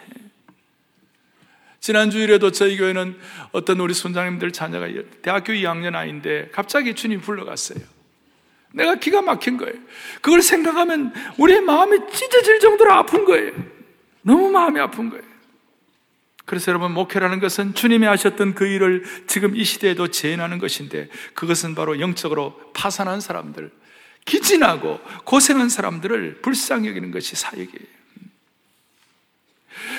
지난 1.78 2.10
주일에도 2.10 2.50
저희 2.50 2.76
교회는 2.76 3.18
어떤 3.52 3.80
우리 3.80 3.94
손장님들 3.94 4.52
자녀가 4.52 4.86
대학교 5.22 5.52
2학년 5.52 5.94
아이인데 5.94 6.50
갑자기 6.52 6.94
주님 6.94 7.20
불러갔어요. 7.20 7.78
내가 8.72 8.96
기가 8.96 9.22
막힌 9.22 9.56
거예요. 9.56 9.74
그걸 10.20 10.42
생각하면 10.42 11.12
우리의 11.38 11.60
마음이 11.60 11.98
찢어질 12.10 12.60
정도로 12.60 12.92
아픈 12.92 13.24
거예요. 13.24 13.52
너무 14.22 14.48
마음이 14.48 14.80
아픈 14.80 15.10
거예요. 15.10 15.31
그래서 16.44 16.70
여러분, 16.70 16.92
목회라는 16.92 17.40
것은 17.40 17.74
주님이 17.74 18.06
하셨던 18.06 18.54
그 18.54 18.66
일을 18.66 19.04
지금 19.26 19.56
이 19.56 19.64
시대에도 19.64 20.08
재현하는 20.08 20.58
것인데 20.58 21.08
그것은 21.34 21.74
바로 21.74 22.00
영적으로 22.00 22.58
파산한 22.74 23.20
사람들, 23.20 23.70
기진하고 24.24 25.00
고생한 25.24 25.68
사람들을 25.68 26.42
불쌍히 26.42 26.88
여기는 26.88 27.10
것이 27.10 27.36
사역이에요. 27.36 27.92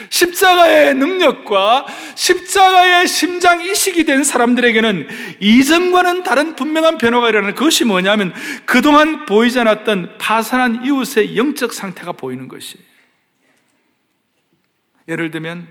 십자가의 0.10 0.96
능력과 0.96 1.86
십자가의 2.16 3.08
심장 3.08 3.62
이식이 3.66 4.06
된 4.06 4.24
사람들에게는 4.24 5.08
이전과는 5.40 6.24
다른 6.24 6.56
분명한 6.56 6.98
변화가 6.98 7.30
일어나는 7.30 7.56
그것이 7.56 7.86
뭐냐면 7.86 8.34
그동안 8.66 9.26
보이지 9.26 9.60
않았던 9.60 10.18
파산한 10.20 10.86
이웃의 10.86 11.36
영적 11.38 11.74
상태가 11.74 12.12
보이는 12.12 12.48
것이에요. 12.48 12.84
예를 15.08 15.32
들면 15.32 15.68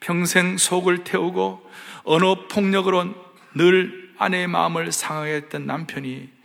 평생 0.00 0.56
속을 0.56 1.04
태우고 1.04 1.70
언어 2.04 2.48
폭력으로 2.48 3.14
늘 3.54 4.10
아내의 4.18 4.48
마음을 4.48 4.92
상하게 4.92 5.34
했던 5.34 5.66
남편이 5.66 6.40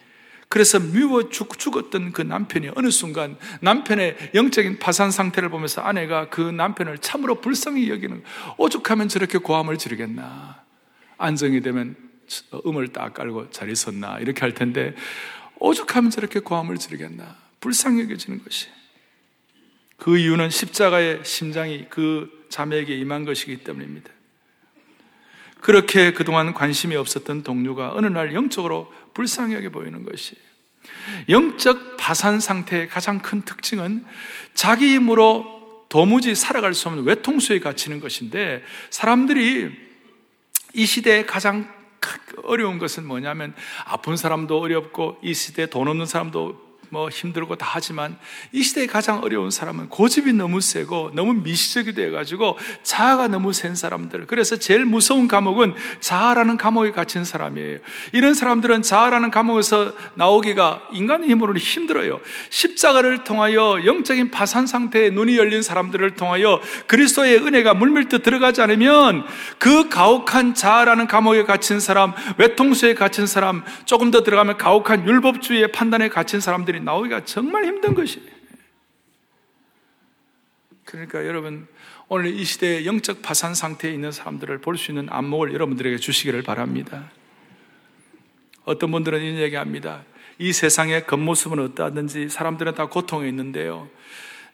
그래서 0.47 0.79
미워 0.79 1.29
죽, 1.29 1.57
죽었던 1.57 2.13
그 2.13 2.21
남편이 2.21 2.71
어느 2.75 2.89
순간 2.89 3.37
남편의 3.61 4.31
영적인 4.35 4.79
파산 4.79 5.11
상태를 5.11 5.49
보면서 5.49 5.81
아내가 5.81 6.29
그 6.29 6.41
남편을 6.41 6.99
참으로 6.99 7.41
불쌍히 7.41 7.89
여기는 7.89 8.23
오죽하면 8.57 9.09
저렇게 9.09 9.37
고함을 9.39 9.77
지르겠나. 9.77 10.63
안정이 11.17 11.61
되면 11.61 11.95
음을 12.65 12.89
딱 12.89 13.13
깔고 13.13 13.49
잘 13.51 13.69
있었나 13.69 14.19
이렇게 14.19 14.41
할 14.41 14.53
텐데 14.53 14.95
오죽하면 15.59 16.11
저렇게 16.11 16.39
고함을 16.39 16.77
지르겠나. 16.77 17.35
불쌍히 17.59 18.03
여겨지는 18.03 18.43
것이. 18.43 18.67
그 19.97 20.17
이유는 20.17 20.51
십자가의 20.51 21.21
심장이 21.23 21.87
그 21.89 22.44
자매에게 22.55 22.95
임한 22.95 23.25
것이기 23.25 23.57
때문입니다. 23.57 24.09
그렇게 25.59 26.13
그동안 26.13 26.53
관심이 26.53 26.95
없었던 26.95 27.43
동료가 27.43 27.91
어느 27.93 28.05
날 28.05 28.33
영적으로 28.33 28.93
불쌍하게 29.13 29.69
보이는 29.69 30.03
것이 30.03 30.37
영적 31.27 31.97
파산 31.97 32.39
상태의 32.39 32.87
가장 32.87 33.19
큰 33.19 33.41
특징은 33.41 34.05
자기 34.53 34.93
힘으로 34.93 35.85
도무지 35.89 36.33
살아갈 36.33 36.73
수 36.73 36.87
없는 36.87 37.03
외통수에 37.03 37.59
갇히는 37.59 37.99
것인데 37.99 38.63
사람들이 38.89 39.71
이 40.75 40.85
시대에 40.85 41.25
가장 41.25 41.69
어려운 42.43 42.77
것은 42.77 43.05
뭐냐면 43.05 43.53
아픈 43.83 44.15
사람도 44.15 44.59
어렵고 44.59 45.19
이 45.21 45.33
시대에 45.33 45.65
돈 45.65 45.89
없는 45.89 46.05
사람도 46.05 46.64
뭐 46.89 47.09
힘들고 47.09 47.55
다 47.55 47.67
하지만 47.69 48.17
이 48.51 48.63
시대에 48.63 48.87
가장 48.87 49.23
어려운 49.23 49.51
사람은 49.51 49.89
고집이 49.89 50.33
너무 50.33 50.61
세고 50.61 51.11
너무 51.13 51.33
미시적이 51.33 51.93
돼가지고 51.93 52.57
자아가 52.83 53.27
너무 53.27 53.53
센 53.53 53.75
사람들. 53.75 54.27
그래서 54.27 54.57
제일 54.57 54.85
무서운 54.85 55.27
감옥은 55.27 55.73
자아라는 55.99 56.57
감옥에 56.57 56.91
갇힌 56.91 57.23
사람이에요. 57.23 57.79
이런 58.13 58.33
사람들은 58.33 58.81
자아라는 58.81 59.31
감옥에서 59.31 59.93
나오기가 60.15 60.87
인간의 60.91 61.29
힘으로는 61.29 61.59
힘들어요. 61.59 62.19
십자가를 62.49 63.23
통하여 63.23 63.81
영적인 63.85 64.31
파산 64.31 64.67
상태에 64.67 65.09
눈이 65.09 65.37
열린 65.37 65.61
사람들을 65.61 66.15
통하여 66.15 66.61
그리스도의 66.87 67.37
은혜가 67.37 67.73
물밀듯 67.73 68.23
들어가지 68.23 68.61
않으면 68.61 69.25
그 69.57 69.89
가혹한 69.89 70.53
자아라는 70.53 71.07
감옥에 71.07 71.43
갇힌 71.43 71.79
사람, 71.79 72.13
외통수에 72.37 72.93
갇힌 72.93 73.27
사람, 73.27 73.63
조금 73.85 74.11
더 74.11 74.23
들어가면 74.23 74.57
가혹한 74.57 75.07
율법주의의 75.07 75.71
판단에 75.71 76.09
갇힌 76.09 76.39
사람들이 76.39 76.74
사람들이 76.75 76.81
나오기가 76.81 77.25
정말 77.25 77.65
힘든 77.65 77.93
것이에요. 77.93 78.27
그러니까 80.83 81.25
여러분, 81.25 81.67
오늘 82.07 82.27
이 82.27 82.43
시대의 82.43 82.85
영적 82.85 83.21
파산 83.21 83.55
상태에 83.55 83.91
있는 83.91 84.11
사람들을 84.11 84.59
볼 84.59 84.77
수 84.77 84.91
있는 84.91 85.07
안목을 85.09 85.53
여러분들에게 85.53 85.97
주시기를 85.97 86.43
바랍니다. 86.43 87.09
어떤 88.65 88.91
분들은 88.91 89.21
이런 89.21 89.37
얘기 89.39 89.55
합니다. 89.55 90.03
이 90.37 90.51
세상의 90.51 91.07
겉모습은 91.07 91.59
어떠하든지 91.59 92.29
사람들은 92.29 92.75
다 92.75 92.87
고통에 92.87 93.27
있는데요. 93.29 93.89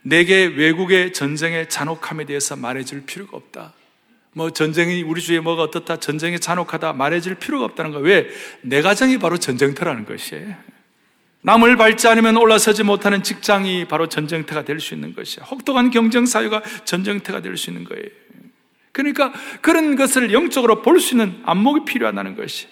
내게 0.04 0.46
외국의 0.46 1.14
전쟁의 1.14 1.70
잔혹함에 1.70 2.26
대해서 2.26 2.56
말해줄 2.56 3.06
필요가 3.06 3.38
없다. 3.38 3.74
뭐 4.34 4.50
전쟁이 4.52 5.04
우리 5.04 5.22
주위에 5.22 5.42
뭐가 5.42 5.64
어떻다, 5.64 5.98
전쟁이 5.98 6.40
잔혹하다 6.40 6.94
말해줄 6.94 7.36
필요가 7.36 7.66
없다는 7.66 7.92
거. 7.92 8.00
왜? 8.00 8.30
내 8.62 8.82
가정이 8.82 9.18
바로 9.20 9.38
전쟁터라는 9.38 10.06
것이에요. 10.06 10.71
남을 11.44 11.76
밟지 11.76 12.08
않으면 12.08 12.38
올라서지 12.38 12.84
못하는 12.84 13.24
직장이 13.24 13.86
바로 13.86 14.08
전쟁터가 14.08 14.64
될 14.64 14.80
수 14.80 14.94
있는 14.94 15.16
것이야. 15.16 15.46
혹독한 15.46 15.90
경쟁 15.90 16.26
사회가 16.26 16.62
전쟁터가 16.86 17.42
될 17.42 17.58
수 17.58 17.70
있는 17.72 17.84
거예요. 17.84 18.06
그러니까 18.92 19.34
그런 19.62 19.96
것을 19.96 20.34
영적으로 20.34 20.82
볼 20.82 21.00
수 21.00 21.14
있는 21.16 21.42
안목이 21.44 21.86
필요하다는 21.86 22.36
것이. 22.36 22.68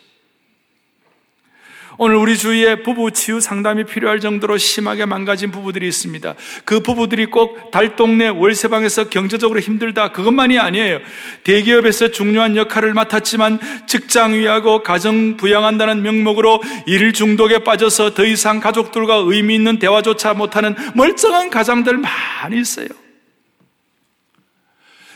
오늘 2.02 2.16
우리 2.16 2.38
주위에 2.38 2.82
부부 2.82 3.12
치유 3.12 3.42
상담이 3.42 3.84
필요할 3.84 4.22
정도로 4.22 4.58
심하게 4.58 5.06
망가진 5.06 5.52
부부들이 5.52 5.86
있습니다. 5.86 6.34
그 6.64 6.80
부부들이 6.80 7.26
꼭 7.26 7.72
달동네 7.72 8.30
월세방에서 8.30 9.10
경제적으로 9.10 9.60
힘들다 9.60 10.14
그것만이 10.14 10.58
아니에요. 10.58 11.00
대기업에서 11.44 12.12
중요한 12.12 12.56
역할을 12.56 12.94
맡았지만 12.94 13.60
직장 13.86 14.34
위하고 14.34 14.82
가정 14.82 15.36
부양한다는 15.36 16.02
명목으로 16.02 16.62
일 16.86 17.12
중독에 17.12 17.66
빠져서 17.66 18.14
더 18.14 18.24
이상 18.24 18.62
가족들과 18.62 19.16
의미 19.26 19.56
있는 19.56 19.78
대화조차 19.78 20.34
못하는 20.34 20.78
멀쩡한 20.96 21.50
가장들 21.50 21.98
많이 21.98 22.62
있어요. 22.62 22.88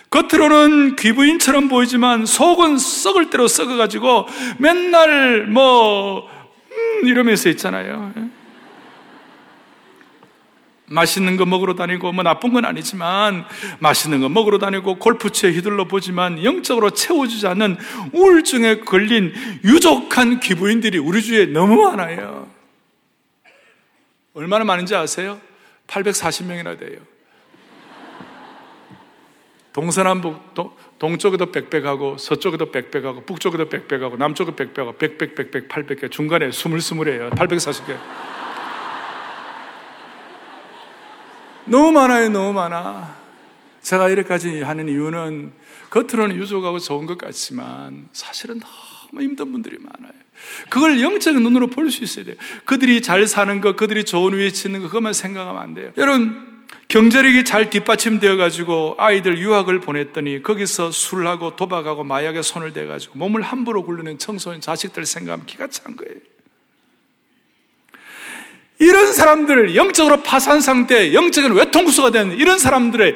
겉으로는 0.10 0.98
귀부인처럼 0.98 1.70
보이지만 1.70 2.26
속은 2.26 2.78
썩을 2.78 3.30
대로 3.30 3.48
썩어가지고 3.48 4.28
맨날 4.58 5.48
뭐 5.48 6.33
음, 6.78 7.08
이러면서 7.08 7.50
있잖아요. 7.50 8.14
예? 8.18 8.30
맛있는 10.86 11.38
거 11.38 11.46
먹으러 11.46 11.76
다니고 11.76 12.12
뭐 12.12 12.24
나쁜 12.24 12.54
건 12.54 12.66
아니지만 12.66 13.46
맛있는 13.80 14.22
거 14.22 14.30
먹으러 14.30 14.60
다니고 14.60 14.96
골프채 15.00 15.52
휘둘러 15.52 15.88
보지만 15.88 16.44
영적으로 16.44 16.92
채워주지 16.92 17.48
않는 17.48 17.78
우울증에 18.14 18.82
걸린 18.82 19.34
유족한 19.64 20.40
기부인들이 20.40 21.00
우리 21.00 21.22
주위에 21.22 21.48
너무 21.48 21.82
많아요. 21.82 22.48
얼마나 24.34 24.66
많은지 24.66 24.96
아세요? 24.96 25.40
840명이나 25.88 26.80
돼요. 26.80 27.00
동서남북 29.74 30.54
동쪽에도 31.04 31.52
빽빽하고 31.52 32.18
서쪽에도 32.18 32.72
빽빽하고 32.72 33.26
북쪽에도 33.26 33.68
빽빽하고 33.68 34.16
남쪽에도 34.16 34.56
빽빽하고 34.56 34.94
빽빽빽빽 34.94 35.68
800개. 35.68 36.10
중간에 36.10 36.50
스물스물해요. 36.50 37.30
840개. 37.32 37.98
너무 41.66 41.92
많아요 41.92 42.30
너무 42.30 42.54
많아. 42.54 43.18
제가 43.82 44.08
이렇게까지 44.08 44.62
하는 44.62 44.88
이유는 44.88 45.52
겉으로는 45.90 46.38
유족하고 46.38 46.80
좋은 46.80 47.06
것 47.06 47.18
같지만 47.18 48.08
사실은 48.14 48.62
너무 48.62 49.24
힘든 49.24 49.52
분들이 49.52 49.80
많아요. 49.80 50.14
그걸 50.70 51.02
영적인 51.02 51.44
눈으로 51.44 51.68
볼 51.68 51.92
수 51.92 52.06
있어야 52.06 52.24
돼요. 52.24 52.36
그들이 52.64 53.02
잘 53.02 53.28
사는 53.28 53.60
것 53.60 53.76
그들이 53.76 54.06
좋은 54.06 54.38
위치에 54.38 54.70
있는 54.70 54.80
것 54.82 54.88
그것만 54.88 55.12
생각하면 55.12 55.62
안 55.62 55.74
돼요. 55.74 55.92
여러분 55.98 56.53
경제력이 56.88 57.44
잘 57.44 57.70
뒷받침되어 57.70 58.36
가지고 58.36 58.96
아이들 59.00 59.38
유학을 59.38 59.80
보냈더니 59.80 60.44
거기서 60.44 60.92
술하고 60.92 61.56
도박하고 61.56 62.04
마약에 62.04 62.42
손을 62.42 62.74
대 62.74 62.86
가지고 62.86 63.18
몸을 63.18 63.42
함부로 63.42 63.84
굴르는 63.84 64.20
청소년 64.20 64.62
자식들 64.62 65.06
생각하면 65.06 65.46
기가 65.46 65.68
찬 65.68 65.96
거예요. 65.96 66.16
이런 68.80 69.14
사람들을 69.14 69.76
영적으로 69.76 70.22
파산 70.24 70.60
상태, 70.60 71.14
영적인 71.14 71.54
외통수가 71.54 72.12
된 72.12 72.32
이런 72.34 72.60
사람들의 72.60 73.16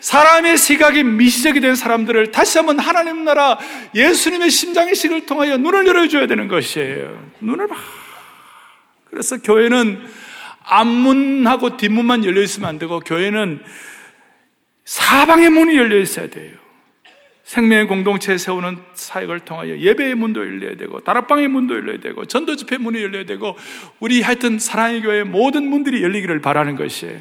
사람의 0.00 0.56
시각이 0.56 1.02
미시적이 1.02 1.60
된 1.60 1.74
사람들을 1.74 2.30
다시 2.30 2.58
한번 2.58 2.78
하나님 2.78 3.24
나라 3.24 3.58
예수님의 3.94 4.50
심장의식을 4.50 5.26
통하여 5.26 5.56
눈을 5.58 5.86
열어줘야 5.86 6.26
되는 6.26 6.48
것이에요. 6.48 7.32
눈을 7.40 7.68
봐. 7.68 7.76
그래서 9.10 9.38
교회는 9.38 10.00
앞문하고 10.70 11.76
뒷문만 11.76 12.24
열려 12.24 12.40
있으면 12.40 12.68
안 12.68 12.78
되고 12.78 13.00
교회는 13.00 13.60
사방의 14.84 15.50
문이 15.50 15.76
열려 15.76 15.98
있어야 15.98 16.28
돼요. 16.30 16.52
생명의 17.44 17.88
공동체 17.88 18.38
세우는 18.38 18.78
사역을 18.94 19.40
통하여 19.40 19.76
예배의 19.76 20.14
문도 20.14 20.40
열려야 20.40 20.76
되고 20.76 21.00
다락방의 21.00 21.48
문도 21.48 21.74
열려야 21.74 21.98
되고 21.98 22.24
전도 22.24 22.54
집회 22.54 22.78
문이 22.78 23.02
열려야 23.02 23.24
되고 23.24 23.56
우리 23.98 24.22
하여튼 24.22 24.60
사랑의 24.60 25.02
교회 25.02 25.24
모든 25.24 25.68
문들이 25.68 26.00
열리기를 26.02 26.40
바라는 26.40 26.76
것이에요. 26.76 27.20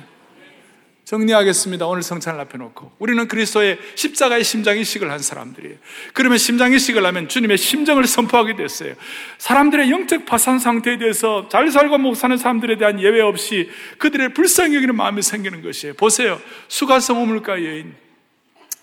정리하겠습니다. 1.09 1.87
오늘 1.87 2.03
성찬을 2.03 2.39
앞에 2.41 2.59
놓고. 2.59 2.91
우리는 2.99 3.27
그리스도의 3.27 3.79
십자가의 3.95 4.43
심장이식을 4.43 5.09
한 5.09 5.17
사람들이에요. 5.17 5.75
그러면 6.13 6.37
심장이식을 6.37 7.03
하면 7.03 7.27
주님의 7.27 7.57
심정을 7.57 8.05
선포하게 8.05 8.55
됐어요. 8.55 8.93
사람들의 9.39 9.89
영적 9.89 10.27
파산 10.27 10.59
상태에 10.59 10.99
대해서 10.99 11.49
잘 11.49 11.71
살고 11.71 11.97
못 11.97 12.13
사는 12.13 12.37
사람들에 12.37 12.77
대한 12.77 13.01
예외 13.01 13.21
없이 13.21 13.71
그들의 13.97 14.35
불쌍히 14.35 14.75
여기는 14.75 14.95
마음이 14.95 15.23
생기는 15.23 15.63
것이에요. 15.63 15.95
보세요. 15.95 16.39
수가성 16.67 17.23
우물가 17.23 17.53
여인. 17.53 17.95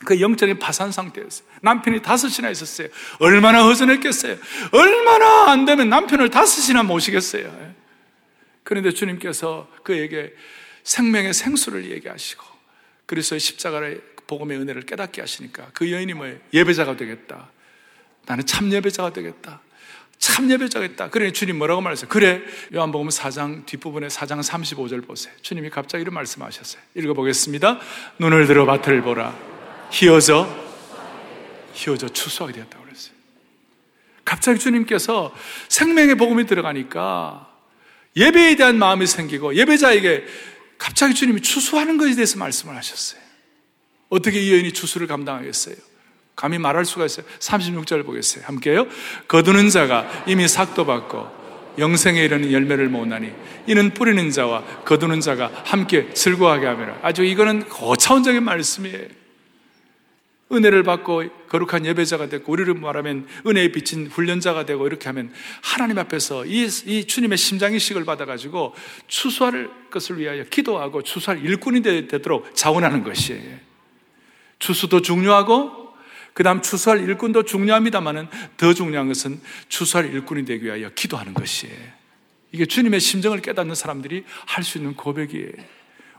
그 0.04 0.20
영적인 0.20 0.58
파산 0.58 0.90
상태였어요. 0.90 1.46
남편이 1.62 2.02
다섯이나 2.02 2.50
있었어요. 2.50 2.88
얼마나 3.20 3.62
허전했겠어요. 3.62 4.36
얼마나 4.72 5.52
안 5.52 5.64
되면 5.64 5.88
남편을 5.88 6.30
다섯이나 6.30 6.82
모시겠어요. 6.82 7.76
그런데 8.64 8.90
주님께서 8.90 9.68
그에게 9.84 10.32
생명의 10.87 11.35
생수를 11.35 11.90
얘기하시고 11.90 12.44
그리스도의 13.07 13.40
십자가의 13.40 14.01
복음의 14.29 14.57
은혜를 14.59 14.83
깨닫게 14.83 15.20
하시니까 15.20 15.70
그 15.72 15.90
여인이 15.90 16.14
뭐예요? 16.14 16.38
예배자가 16.53 16.96
되겠다. 16.96 17.51
나는 18.25 18.46
참 18.46 18.72
예배자가 18.72 19.12
되겠다. 19.12 19.61
참 20.18 20.49
예배자가 20.49 20.85
있다. 20.87 21.11
그래 21.11 21.33
주님 21.33 21.59
뭐라고 21.59 21.81
말했어요? 21.81 22.09
그래 22.09 22.40
요한복음 22.72 23.09
4장 23.09 23.66
뒷부분에 23.66 24.07
4장 24.07 24.40
35절 24.40 25.05
보세요. 25.07 25.35
주님이 25.42 25.70
갑자기 25.70 26.03
이런 26.03 26.14
말씀하셨어요. 26.14 26.81
읽어보겠습니다. 26.94 27.81
눈을 28.20 28.46
들어 28.46 28.64
밭을 28.64 29.03
보라. 29.03 29.37
희어져 29.90 30.49
희어져 31.75 32.09
추수하게 32.09 32.55
되었다고 32.55 32.85
그랬어요. 32.85 33.14
갑자기 34.25 34.61
주님께서 34.61 35.35
생명의 35.68 36.14
복음이 36.14 36.46
들어가니까 36.46 37.53
예배에 38.16 38.55
대한 38.55 38.79
마음이 38.79 39.07
생기고 39.07 39.57
예배자에게 39.57 40.25
갑자기 40.78 41.14
주님이 41.14 41.40
추수하는 41.40 41.96
것에 41.96 42.14
대해서 42.14 42.38
말씀을 42.38 42.76
하셨어요. 42.76 43.20
어떻게 44.08 44.40
이 44.40 44.52
여인이 44.52 44.72
추수를 44.72 45.06
감당하겠어요? 45.06 45.74
감히 46.36 46.58
말할 46.58 46.84
수가 46.84 47.06
있어요. 47.06 47.26
36절 47.40 48.04
보겠어요. 48.04 48.44
함께요. 48.46 48.86
거두는 49.26 49.70
자가 49.70 50.24
이미 50.26 50.46
삭도 50.46 50.84
받고 50.84 51.26
영생에 51.78 52.24
이르는 52.24 52.52
열매를 52.52 52.88
모으나니 52.88 53.32
이는 53.66 53.92
뿌리는 53.92 54.30
자와 54.30 54.64
거두는 54.84 55.20
자가 55.20 55.50
함께 55.64 56.12
즐거워하게 56.12 56.66
하며 56.66 56.96
아주 57.02 57.24
이거는 57.24 57.68
고차원적인 57.68 58.42
말씀이에요. 58.44 59.25
은혜를 60.52 60.85
받고 60.85 61.24
거룩한 61.48 61.87
예배자가 61.87 62.28
되고 62.28 62.52
우리를 62.52 62.72
말하면 62.74 63.26
은혜에 63.46 63.72
비친 63.72 64.06
훈련자가 64.06 64.64
되고 64.64 64.87
이렇게 64.87 65.09
하면 65.09 65.32
하나님 65.61 65.98
앞에서 65.98 66.46
이, 66.46 66.68
이 66.87 67.04
주님의 67.04 67.37
심장이식을 67.37 68.04
받아가지고 68.04 68.74
추수할 69.09 69.68
것을 69.90 70.18
위하여 70.18 70.44
기도하고 70.44 71.02
추수할 71.02 71.44
일꾼이 71.44 71.82
되도록 71.82 72.54
자원하는 72.54 73.02
것이에요. 73.02 73.59
추수도 74.59 75.02
중요하고 75.02 75.87
그 76.32 76.42
다음 76.42 76.62
추수할 76.62 77.00
일꾼도 77.00 77.44
중요합니다만은 77.44 78.28
더 78.56 78.72
중요한 78.72 79.09
것은 79.09 79.40
추수할 79.68 80.12
일꾼이 80.12 80.44
되기 80.44 80.66
위하여 80.66 80.90
기도하는 80.90 81.35
것이에요. 81.35 81.74
이게 82.52 82.66
주님의 82.66 83.00
심정을 83.00 83.40
깨닫는 83.40 83.74
사람들이 83.74 84.24
할 84.46 84.62
수 84.62 84.78
있는 84.78 84.94
고백이에요. 84.94 85.52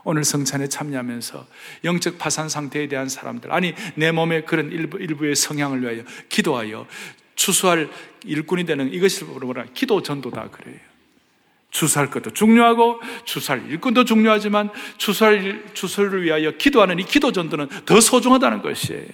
오늘 0.04 0.24
성찬에 0.24 0.68
참여하면서 0.68 1.46
영적 1.84 2.18
파산 2.18 2.48
상태에 2.48 2.88
대한 2.88 3.08
사람들, 3.08 3.52
아니, 3.52 3.74
내 3.94 4.12
몸의 4.12 4.46
그런 4.46 4.70
일부, 4.70 4.98
일부의 4.98 5.36
성향을 5.36 5.82
위하여 5.82 6.02
기도하여 6.28 6.86
추수할 7.34 7.88
일꾼이 8.24 8.64
되는 8.64 8.92
이것이 8.92 9.24
뭐라 9.24 9.64
기도 9.72 10.02
전도다 10.02 10.50
그래요. 10.50 10.76
추수할 11.70 12.10
것도 12.10 12.30
중요하고 12.30 13.00
추수할 13.24 13.70
일꾼도 13.70 14.04
중요하지만 14.04 14.70
추수할 14.96 15.64
추수를 15.74 16.22
위하여 16.22 16.50
기도하는 16.52 16.98
이 16.98 17.04
기도 17.04 17.30
전도는 17.30 17.68
더 17.84 18.00
소중하다는 18.00 18.62
것이에요. 18.62 19.06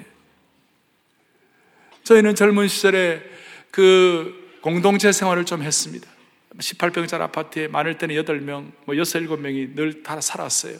저희는 2.04 2.34
젊은 2.34 2.68
시절에 2.68 3.22
그 3.70 4.58
공동체 4.60 5.10
생활을 5.10 5.44
좀 5.44 5.62
했습니다. 5.62 6.13
18평짜리 6.58 7.20
아파트에 7.20 7.68
많을 7.68 7.98
때는 7.98 8.14
8명, 8.16 8.72
뭐 8.84 8.96
6, 8.96 9.02
7명이 9.02 9.74
늘 9.74 10.02
다 10.02 10.20
살았어요. 10.20 10.78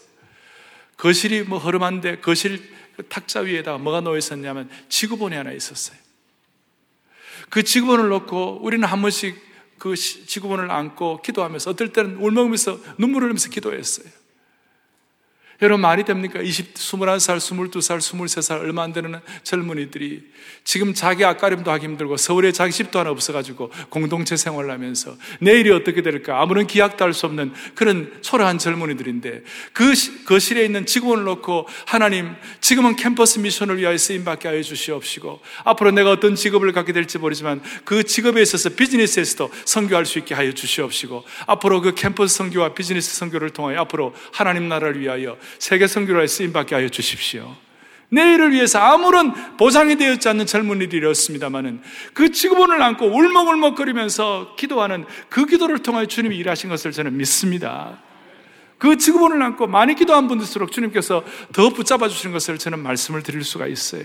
거실이 0.97 1.43
뭐 1.43 1.59
허름한데 1.59 2.21
거실 2.21 2.63
그 2.97 3.03
탁자 3.09 3.41
위에다 3.41 3.79
뭐가 3.79 4.01
놓여 4.01 4.17
있었냐면 4.17 4.71
지구본이 4.89 5.35
하나 5.35 5.53
있었어요. 5.53 5.99
그 7.51 7.63
지구본을 7.63 8.09
놓고 8.09 8.61
우리는 8.63 8.87
한 8.87 9.03
번씩 9.03 9.37
그 9.79 9.97
지구본을 9.97 10.71
안고 10.71 11.23
기도하면서 11.23 11.71
어떨 11.71 11.93
때는 11.93 12.17
울먹이면서 12.17 12.81
눈물을 12.99 13.27
흘리면서 13.27 13.51
기도했어요. 13.51 14.07
여러분 15.65 15.81
말이 15.81 16.05
됩니까? 16.05 16.41
20, 16.43 16.75
21살, 16.75 17.39
22살, 17.39 17.99
23살 17.99 18.61
얼마 18.61 18.83
안 18.83 18.93
되는 18.93 19.19
젊은이들이 19.43 20.23
지금 20.63 20.93
자기 20.93 21.25
앞가림도 21.25 21.71
하기 21.71 21.87
힘들고 21.87 22.19
서울에 22.19 22.53
자기 22.53 22.73
집도 22.73 22.99
하나 22.99 23.11
없어가지고 23.11 23.71
공동체 23.89 24.37
생활을 24.37 24.71
하면서 24.71 25.17
내일이 25.41 25.71
어떻게 25.71 26.03
될까 26.03 26.43
아무런 26.43 26.67
기약도 26.67 27.03
할 27.03 27.15
수 27.15 27.27
없는 27.27 27.53
그런 27.75 28.13
초라한 28.21 28.59
젊은이들인데 28.59 29.43
그 29.73 29.95
거실에 30.27 30.65
있는 30.65 30.85
직원을 30.85 31.25
놓고 31.25 31.67
하나님 31.87 32.35
지금은 32.61 32.97
캠퍼스 32.97 33.39
미션을 33.39 33.79
위하여 33.79 33.97
쓰임받게 33.97 34.49
하여 34.49 34.63
주시옵시고 34.63 35.41
앞으로 35.65 35.93
내가 35.93 36.11
어떤 36.11 36.35
직업을 36.35 36.73
갖게 36.73 36.93
될지 36.93 37.19
모르지만 37.19 37.63
그 37.85 38.03
직업에 38.03 38.43
있어서 38.43 38.71
비즈니스에서도 38.71 39.51
선교할 39.65 40.05
수 40.05 40.19
있게 40.19 40.35
하여 40.35 40.53
주시옵시고 40.53 41.25
앞으로 41.47 41.81
그 41.81 41.95
캠퍼스 41.95 42.37
선교와 42.37 42.75
비즈니스 42.75 43.17
선교를 43.17 43.51
통하여 43.51 43.79
앞으로 43.81 44.15
하나님 44.33 44.69
나라를 44.69 45.01
위하여 45.01 45.39
세계 45.59 45.87
선교를 45.87 46.27
쓰임 46.29 46.53
받게 46.53 46.75
하여 46.75 46.89
주십시오. 46.89 47.57
내일을 48.11 48.53
위해서 48.53 48.79
아무런 48.79 49.57
보상이 49.57 49.97
되었지 49.97 50.29
않는 50.29 50.47
젊은이들이었습니다만은 50.47 51.83
그 52.13 52.31
직업원을 52.31 52.81
안고 52.81 53.07
울먹울먹거리면서 53.07 54.55
기도하는 54.57 55.05
그 55.29 55.47
기도를 55.47 55.79
통하여 55.81 56.07
주님이 56.07 56.37
일하신 56.37 56.71
것을 56.71 56.93
저는 56.93 57.17
믿습니다. 57.17 58.01
그 58.79 58.97
직업원을 58.97 59.43
안고 59.43 59.67
많이 59.67 59.95
기도한 59.95 60.29
분들수록 60.29 60.71
주님께서 60.71 61.25
더 61.53 61.71
붙잡아 61.71 62.09
주시는 62.09 62.33
것을 62.33 62.59
저는 62.59 62.81
말씀을 62.81 63.23
드릴 63.23 63.43
수가 63.43 63.67
있어요. 63.67 64.05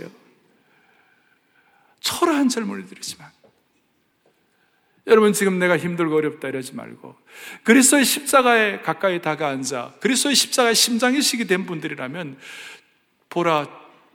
초라한 2.00 2.50
젊은이들이지만 2.50 3.28
여러분 5.10 5.34
지금 5.34 5.60
내가 5.60 5.78
힘들고 5.78 6.16
어렵다 6.16 6.48
이러지 6.48 6.76
말고 6.76 7.16
그리스도의 7.64 8.06
십자가에 8.06 8.82
가까이 8.82 9.22
다가앉아 9.22 9.96
그리스도의 10.00 10.36
십자가의 10.36 10.76
심장이식이 10.76 11.46
된 11.48 11.66
분들이라면 11.66 12.38
보라 13.30 13.68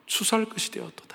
추수할 0.06 0.44
것이 0.46 0.70
되었도다. 0.70 1.14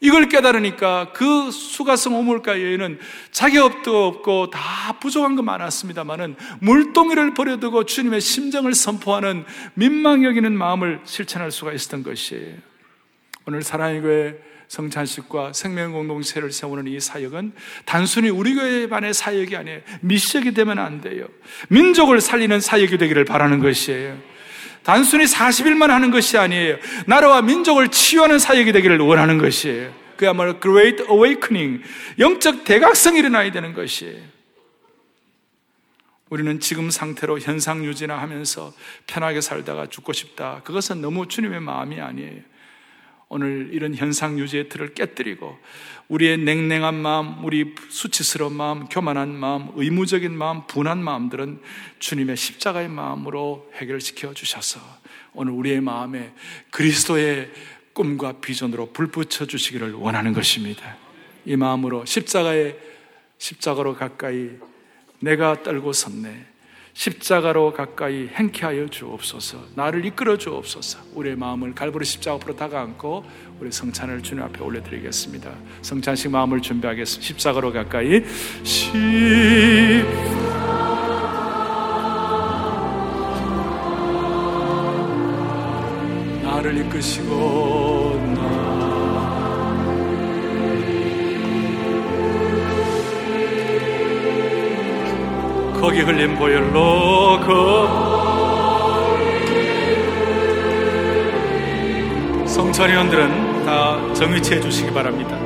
이걸 0.00 0.28
깨달으니까 0.28 1.12
그 1.12 1.52
수가성 1.52 2.16
오물가 2.16 2.60
여인은 2.60 2.98
자기 3.30 3.58
업도 3.58 4.06
없고 4.06 4.50
다 4.50 4.98
부족한 4.98 5.36
거 5.36 5.42
많았습니다만은 5.42 6.34
물동이를 6.60 7.34
버려두고 7.34 7.84
주님의 7.84 8.20
심정을 8.20 8.74
선포하는 8.74 9.44
민망 9.74 10.24
여기는 10.24 10.52
마음을 10.58 11.00
실천할 11.04 11.52
수가 11.52 11.72
있었던 11.72 12.02
것이에요. 12.02 12.56
오늘 13.46 13.62
사랑의 13.62 14.00
교회 14.00 14.51
성찬식과 14.72 15.52
생명공동체를 15.52 16.50
세우는 16.50 16.86
이 16.86 16.98
사역은 16.98 17.52
단순히 17.84 18.30
우리 18.30 18.54
교회만의 18.54 19.12
사역이 19.12 19.54
아니에요. 19.54 19.80
미션이 20.00 20.54
되면 20.54 20.78
안 20.78 21.02
돼요. 21.02 21.26
민족을 21.68 22.22
살리는 22.22 22.58
사역이 22.58 22.96
되기를 22.96 23.26
바라는 23.26 23.60
것이에요. 23.60 24.16
단순히 24.82 25.24
40일만 25.24 25.88
하는 25.88 26.10
것이 26.10 26.38
아니에요. 26.38 26.78
나라와 27.06 27.42
민족을 27.42 27.88
치유하는 27.88 28.38
사역이 28.38 28.72
되기를 28.72 28.98
원하는 29.00 29.36
것이에요. 29.36 29.92
그야말로 30.16 30.58
Great 30.58 31.02
Awakening, 31.02 31.82
영적 32.18 32.64
대각성이 32.64 33.18
일어나야 33.18 33.52
되는 33.52 33.74
것이에요. 33.74 34.22
우리는 36.30 36.60
지금 36.60 36.90
상태로 36.90 37.40
현상 37.40 37.84
유지나 37.84 38.16
하면서 38.16 38.72
편하게 39.06 39.42
살다가 39.42 39.88
죽고 39.88 40.14
싶다. 40.14 40.62
그것은 40.64 41.02
너무 41.02 41.28
주님의 41.28 41.60
마음이 41.60 42.00
아니에요. 42.00 42.51
오늘 43.34 43.70
이런 43.72 43.94
현상 43.94 44.38
유지의 44.38 44.68
틀을 44.68 44.92
깨뜨리고 44.92 45.58
우리의 46.08 46.36
냉랭한 46.36 46.94
마음, 46.94 47.42
우리 47.42 47.74
수치스러운 47.88 48.52
마음, 48.52 48.84
교만한 48.88 49.34
마음, 49.34 49.70
의무적인 49.74 50.36
마음, 50.36 50.66
분한 50.66 51.02
마음들은 51.02 51.58
주님의 51.98 52.36
십자가의 52.36 52.90
마음으로 52.90 53.70
해결시켜 53.76 54.34
주셔서 54.34 54.80
오늘 55.32 55.54
우리의 55.54 55.80
마음에 55.80 56.34
그리스도의 56.72 57.50
꿈과 57.94 58.40
비전으로 58.42 58.92
불 58.92 59.06
붙여 59.06 59.46
주시기를 59.46 59.94
원하는 59.94 60.34
것입니다. 60.34 60.98
이 61.46 61.56
마음으로 61.56 62.04
십자가의 62.04 62.76
십자가로 63.38 63.94
가까이 63.94 64.50
내가 65.20 65.62
떨고 65.62 65.94
섰네. 65.94 66.51
십자가로 66.94 67.72
가까이 67.72 68.28
행케 68.28 68.66
하여 68.66 68.86
주옵소서. 68.86 69.58
나를 69.74 70.04
이끌어 70.04 70.36
주옵소서. 70.36 70.98
우리의 71.14 71.36
마음을 71.36 71.74
갈보리 71.74 72.04
십자가 72.04 72.36
앞으로 72.36 72.54
다가앉고 72.54 73.24
우리 73.60 73.72
성찬을 73.72 74.22
주님 74.22 74.44
앞에 74.44 74.62
올려드리겠습니다. 74.62 75.50
성찬식 75.82 76.30
마음을 76.30 76.60
준비하겠습니다. 76.60 77.26
십자가로 77.26 77.72
가까이 77.72 78.22
십 78.62 78.92
나를 86.42 86.76
이끄시고 86.78 88.01
거기 95.92 96.00
흘린 96.04 96.36
보혈로 96.36 97.38
그 97.40 97.86
성찬위원들은 102.48 103.66
다 103.66 104.14
정위치해 104.14 104.58
주시기 104.58 104.90
바랍니다. 104.90 105.36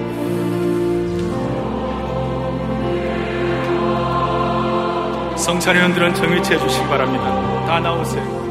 성찬위원들은 5.37 6.15
정위치해 6.15 6.61
주시기 6.61 6.87
바랍니다. 6.87 7.25
다 7.67 7.81
나오세요. 7.81 8.46